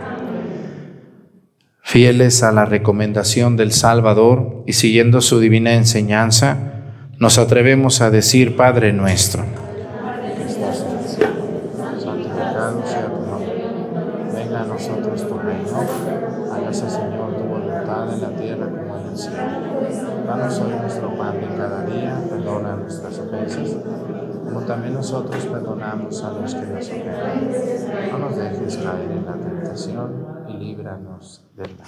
Fieles 1.91 2.41
a 2.41 2.53
la 2.53 2.63
recomendación 2.63 3.57
del 3.57 3.73
Salvador 3.73 4.63
y 4.65 4.71
siguiendo 4.71 5.19
su 5.19 5.41
divina 5.41 5.73
enseñanza, 5.73 6.55
nos 7.17 7.37
atrevemos 7.37 7.99
a 7.99 8.09
decir, 8.09 8.55
Padre 8.55 8.93
nuestro. 8.93 9.43
Santificado 11.99 12.81
sea 12.87 13.07
tu 13.07 13.25
nombre. 13.25 13.65
Venga 14.33 14.61
a 14.61 14.65
nosotros 14.67 15.27
tu 15.27 15.37
reino. 15.37 15.67
Hágase, 16.53 16.89
Señor, 16.89 17.35
tu 17.35 17.43
voluntad 17.43 18.13
en 18.13 18.21
la 18.21 18.37
tierra 18.37 18.67
como 18.67 18.97
en 18.97 19.09
el 19.09 19.17
cielo. 19.17 19.37
Danos 20.25 20.59
hoy 20.61 20.71
nuestro 20.81 21.17
pan 21.17 21.41
de 21.41 21.47
cada 21.57 21.85
día 21.85 22.21
como 24.51 24.65
también 24.65 24.93
nosotros 24.93 25.45
perdonamos 25.45 26.23
a 26.23 26.31
los 26.33 26.53
que 26.53 26.65
nos 26.65 26.85
ofenden. 26.85 28.11
No 28.11 28.17
nos 28.17 28.35
dejes 28.35 28.77
caer 28.77 29.11
en 29.11 29.25
la 29.25 29.33
tentación 29.33 30.25
y 30.49 30.53
líbranos 30.57 31.45
del 31.55 31.69
mal. 31.77 31.87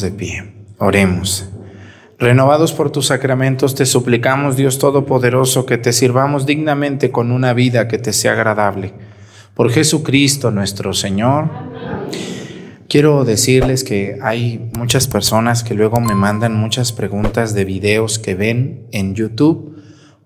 De 0.00 0.10
pie. 0.10 0.52
Oremos. 0.78 1.48
Renovados 2.18 2.72
por 2.72 2.90
tus 2.90 3.06
sacramentos, 3.06 3.74
te 3.74 3.86
suplicamos, 3.86 4.56
Dios 4.56 4.78
Todopoderoso, 4.78 5.66
que 5.66 5.78
te 5.78 5.92
sirvamos 5.92 6.46
dignamente 6.46 7.10
con 7.10 7.30
una 7.30 7.52
vida 7.52 7.86
que 7.86 7.98
te 7.98 8.12
sea 8.12 8.32
agradable. 8.32 8.92
Por 9.54 9.70
Jesucristo 9.70 10.50
nuestro 10.50 10.94
Señor. 10.94 11.48
Quiero 12.88 13.24
decirles 13.24 13.84
que 13.84 14.18
hay 14.20 14.70
muchas 14.76 15.06
personas 15.06 15.62
que 15.62 15.74
luego 15.74 16.00
me 16.00 16.14
mandan 16.14 16.56
muchas 16.56 16.92
preguntas 16.92 17.54
de 17.54 17.64
videos 17.64 18.18
que 18.18 18.34
ven 18.34 18.86
en 18.90 19.14
YouTube 19.14 19.76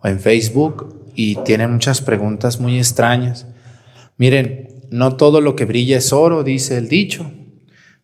o 0.02 0.08
en 0.08 0.18
Facebook 0.18 1.10
y 1.14 1.36
tienen 1.44 1.72
muchas 1.72 2.00
preguntas 2.00 2.58
muy 2.58 2.78
extrañas. 2.78 3.46
Miren, 4.16 4.68
no 4.90 5.16
todo 5.16 5.40
lo 5.40 5.56
que 5.56 5.66
brilla 5.66 5.98
es 5.98 6.12
oro, 6.12 6.42
dice 6.42 6.78
el 6.78 6.88
dicho. 6.88 7.30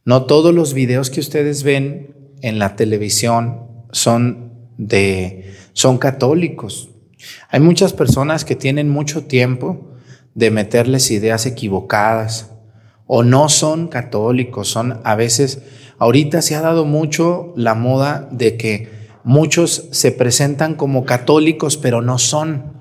No 0.07 0.25
todos 0.25 0.55
los 0.55 0.75
videos 0.75 1.09
que 1.09 1.21
ustedes 1.21 1.63
ven 1.63 2.15
en 2.43 2.59
la 2.59 2.77
televisión 2.77 3.87
son 3.91 4.53
de 4.77 5.55
son 5.73 5.97
católicos. 5.97 6.91
Hay 7.49 7.61
muchas 7.61 7.95
personas 7.95 8.45
que 8.45 8.55
tienen 8.55 8.91
mucho 8.91 9.25
tiempo 9.25 9.93
de 10.35 10.51
meterles 10.51 11.11
ideas 11.11 11.47
equivocadas 11.47 12.51
o 13.07 13.23
no 13.23 13.49
son 13.49 13.89
católicos, 13.89 14.69
son 14.69 15.01
a 15.05 15.15
veces 15.15 15.63
ahorita 15.99 16.43
se 16.43 16.55
ha 16.55 16.61
dado 16.61 16.85
mucho 16.85 17.55
la 17.57 17.75
moda 17.75 18.29
de 18.31 18.59
que 18.59 18.91
muchos 19.23 19.89
se 19.91 20.13
presentan 20.13 20.75
como 20.75 21.07
católicos 21.07 21.79
pero 21.79 22.03
no 22.03 22.19
son. 22.19 22.75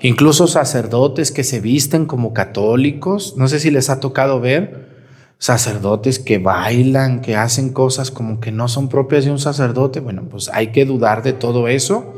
Incluso 0.00 0.46
sacerdotes 0.46 1.32
que 1.32 1.42
se 1.42 1.60
visten 1.60 2.04
como 2.04 2.34
católicos, 2.34 3.34
no 3.38 3.48
sé 3.48 3.60
si 3.60 3.70
les 3.70 3.88
ha 3.88 3.98
tocado 3.98 4.40
ver 4.40 4.93
sacerdotes 5.38 6.18
que 6.18 6.38
bailan, 6.38 7.20
que 7.20 7.36
hacen 7.36 7.70
cosas 7.70 8.10
como 8.10 8.40
que 8.40 8.52
no 8.52 8.68
son 8.68 8.88
propias 8.88 9.24
de 9.24 9.30
un 9.30 9.38
sacerdote, 9.38 10.00
bueno, 10.00 10.24
pues 10.30 10.48
hay 10.52 10.68
que 10.68 10.84
dudar 10.84 11.22
de 11.22 11.32
todo 11.32 11.68
eso. 11.68 12.14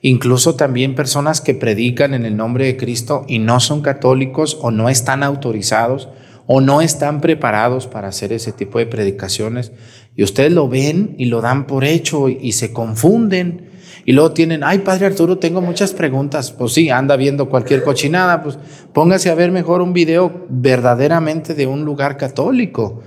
Incluso 0.00 0.54
también 0.54 0.94
personas 0.94 1.40
que 1.40 1.54
predican 1.54 2.14
en 2.14 2.24
el 2.24 2.36
nombre 2.36 2.66
de 2.66 2.76
Cristo 2.76 3.24
y 3.26 3.40
no 3.40 3.58
son 3.58 3.80
católicos 3.80 4.58
o 4.60 4.70
no 4.70 4.88
están 4.88 5.22
autorizados 5.22 6.08
o 6.46 6.60
no 6.60 6.80
están 6.80 7.20
preparados 7.20 7.86
para 7.86 8.08
hacer 8.08 8.32
ese 8.32 8.52
tipo 8.52 8.78
de 8.78 8.86
predicaciones. 8.86 9.72
Y 10.16 10.22
ustedes 10.22 10.52
lo 10.52 10.68
ven 10.68 11.14
y 11.18 11.26
lo 11.26 11.40
dan 11.40 11.66
por 11.66 11.84
hecho 11.84 12.28
y, 12.28 12.52
se 12.52 12.72
confunden. 12.72 13.68
Y 14.04 14.12
luego 14.12 14.32
tienen, 14.32 14.64
ay, 14.64 14.78
Padre 14.78 15.06
Arturo, 15.06 15.38
tengo 15.38 15.60
muchas 15.60 15.92
preguntas. 15.92 16.50
Pues 16.52 16.72
sí, 16.72 16.90
anda 16.90 17.16
viendo 17.16 17.48
cualquier 17.48 17.82
cochinada, 17.82 18.42
pues 18.42 18.58
póngase 18.92 19.30
a 19.30 19.34
ver 19.34 19.50
mejor 19.50 19.82
un 19.82 19.92
video 19.92 20.46
verdaderamente 20.48 21.54
de 21.54 21.66
un 21.66 21.84
lugar 21.84 22.16
católico. 22.16 23.02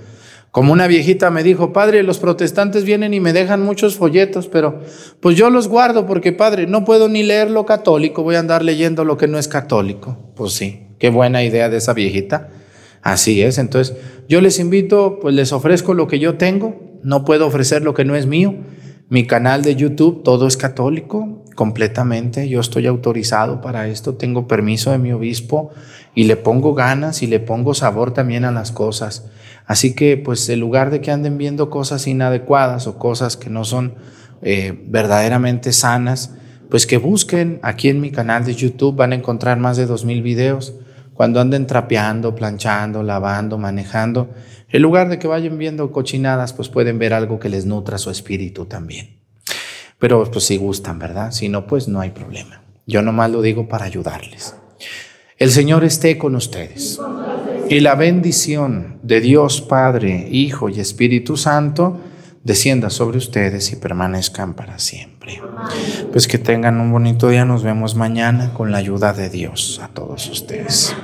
Como 0.52 0.74
una 0.74 0.86
viejita 0.86 1.30
me 1.30 1.42
dijo, 1.42 1.72
Padre, 1.72 2.02
los 2.02 2.18
protestantes 2.18 2.84
vienen 2.84 3.14
y 3.14 3.20
me 3.20 3.32
dejan 3.32 3.62
muchos 3.62 3.96
folletos, 3.96 4.48
pero 4.48 4.80
pues 5.18 5.34
yo 5.34 5.48
los 5.48 5.66
guardo 5.66 6.06
porque, 6.06 6.32
Padre, 6.32 6.66
no 6.66 6.84
puedo 6.84 7.08
ni 7.08 7.22
leer 7.22 7.50
lo 7.50 7.64
católico, 7.64 8.22
voy 8.22 8.34
a 8.34 8.40
andar 8.40 8.62
leyendo 8.62 9.06
lo 9.06 9.16
que 9.16 9.28
no 9.28 9.38
es 9.38 9.48
católico. 9.48 10.18
Pues 10.36 10.52
sí, 10.52 10.88
qué 10.98 11.08
buena 11.08 11.42
idea 11.42 11.70
de 11.70 11.78
esa 11.78 11.94
viejita. 11.94 12.50
Así 13.00 13.40
es, 13.40 13.56
entonces 13.56 13.96
yo 14.28 14.42
les 14.42 14.58
invito, 14.58 15.20
pues 15.22 15.34
les 15.34 15.54
ofrezco 15.54 15.94
lo 15.94 16.06
que 16.06 16.18
yo 16.18 16.36
tengo, 16.36 17.00
no 17.02 17.24
puedo 17.24 17.46
ofrecer 17.46 17.82
lo 17.82 17.94
que 17.94 18.04
no 18.04 18.14
es 18.14 18.26
mío. 18.26 18.54
Mi 19.12 19.26
canal 19.26 19.60
de 19.60 19.76
YouTube, 19.76 20.22
todo 20.22 20.46
es 20.46 20.56
católico, 20.56 21.44
completamente. 21.54 22.48
Yo 22.48 22.60
estoy 22.60 22.86
autorizado 22.86 23.60
para 23.60 23.86
esto, 23.88 24.14
tengo 24.14 24.48
permiso 24.48 24.90
de 24.90 24.96
mi 24.96 25.12
obispo 25.12 25.68
y 26.14 26.24
le 26.24 26.36
pongo 26.36 26.72
ganas 26.72 27.22
y 27.22 27.26
le 27.26 27.38
pongo 27.38 27.74
sabor 27.74 28.14
también 28.14 28.46
a 28.46 28.52
las 28.52 28.72
cosas. 28.72 29.26
Así 29.66 29.94
que, 29.94 30.16
pues, 30.16 30.48
en 30.48 30.60
lugar 30.60 30.90
de 30.90 31.02
que 31.02 31.10
anden 31.10 31.36
viendo 31.36 31.68
cosas 31.68 32.06
inadecuadas 32.06 32.86
o 32.86 32.98
cosas 32.98 33.36
que 33.36 33.50
no 33.50 33.66
son 33.66 33.96
eh, 34.40 34.82
verdaderamente 34.86 35.74
sanas, 35.74 36.34
pues 36.70 36.86
que 36.86 36.96
busquen 36.96 37.60
aquí 37.62 37.90
en 37.90 38.00
mi 38.00 38.12
canal 38.12 38.46
de 38.46 38.54
YouTube, 38.54 38.96
van 38.96 39.12
a 39.12 39.16
encontrar 39.16 39.58
más 39.58 39.76
de 39.76 39.84
dos 39.84 40.06
mil 40.06 40.22
videos. 40.22 40.72
Cuando 41.12 41.38
anden 41.38 41.66
trapeando, 41.66 42.34
planchando, 42.34 43.02
lavando, 43.02 43.58
manejando, 43.58 44.30
en 44.72 44.82
lugar 44.82 45.08
de 45.08 45.18
que 45.18 45.28
vayan 45.28 45.58
viendo 45.58 45.92
cochinadas, 45.92 46.52
pues 46.52 46.68
pueden 46.68 46.98
ver 46.98 47.12
algo 47.12 47.38
que 47.38 47.48
les 47.48 47.66
nutra 47.66 47.98
su 47.98 48.10
espíritu 48.10 48.64
también. 48.64 49.18
Pero 49.98 50.24
pues 50.30 50.44
si 50.44 50.56
gustan, 50.56 50.98
¿verdad? 50.98 51.30
Si 51.30 51.48
no, 51.48 51.66
pues 51.66 51.86
no 51.88 52.00
hay 52.00 52.10
problema. 52.10 52.62
Yo 52.86 53.02
nomás 53.02 53.30
lo 53.30 53.42
digo 53.42 53.68
para 53.68 53.84
ayudarles. 53.84 54.56
El 55.38 55.50
Señor 55.50 55.84
esté 55.84 56.18
con 56.18 56.34
ustedes. 56.34 57.00
Y 57.68 57.80
la 57.80 57.94
bendición 57.94 58.98
de 59.02 59.20
Dios 59.20 59.60
Padre, 59.60 60.28
Hijo 60.30 60.68
y 60.68 60.80
Espíritu 60.80 61.36
Santo 61.36 61.98
descienda 62.44 62.90
sobre 62.90 63.18
ustedes 63.18 63.72
y 63.72 63.76
permanezcan 63.76 64.54
para 64.54 64.78
siempre. 64.78 65.40
Pues 66.10 66.26
que 66.26 66.38
tengan 66.38 66.80
un 66.80 66.92
bonito 66.92 67.28
día. 67.28 67.44
Nos 67.44 67.62
vemos 67.62 67.94
mañana 67.94 68.52
con 68.54 68.72
la 68.72 68.78
ayuda 68.78 69.12
de 69.12 69.30
Dios 69.30 69.80
a 69.82 69.88
todos 69.88 70.28
ustedes. 70.28 70.94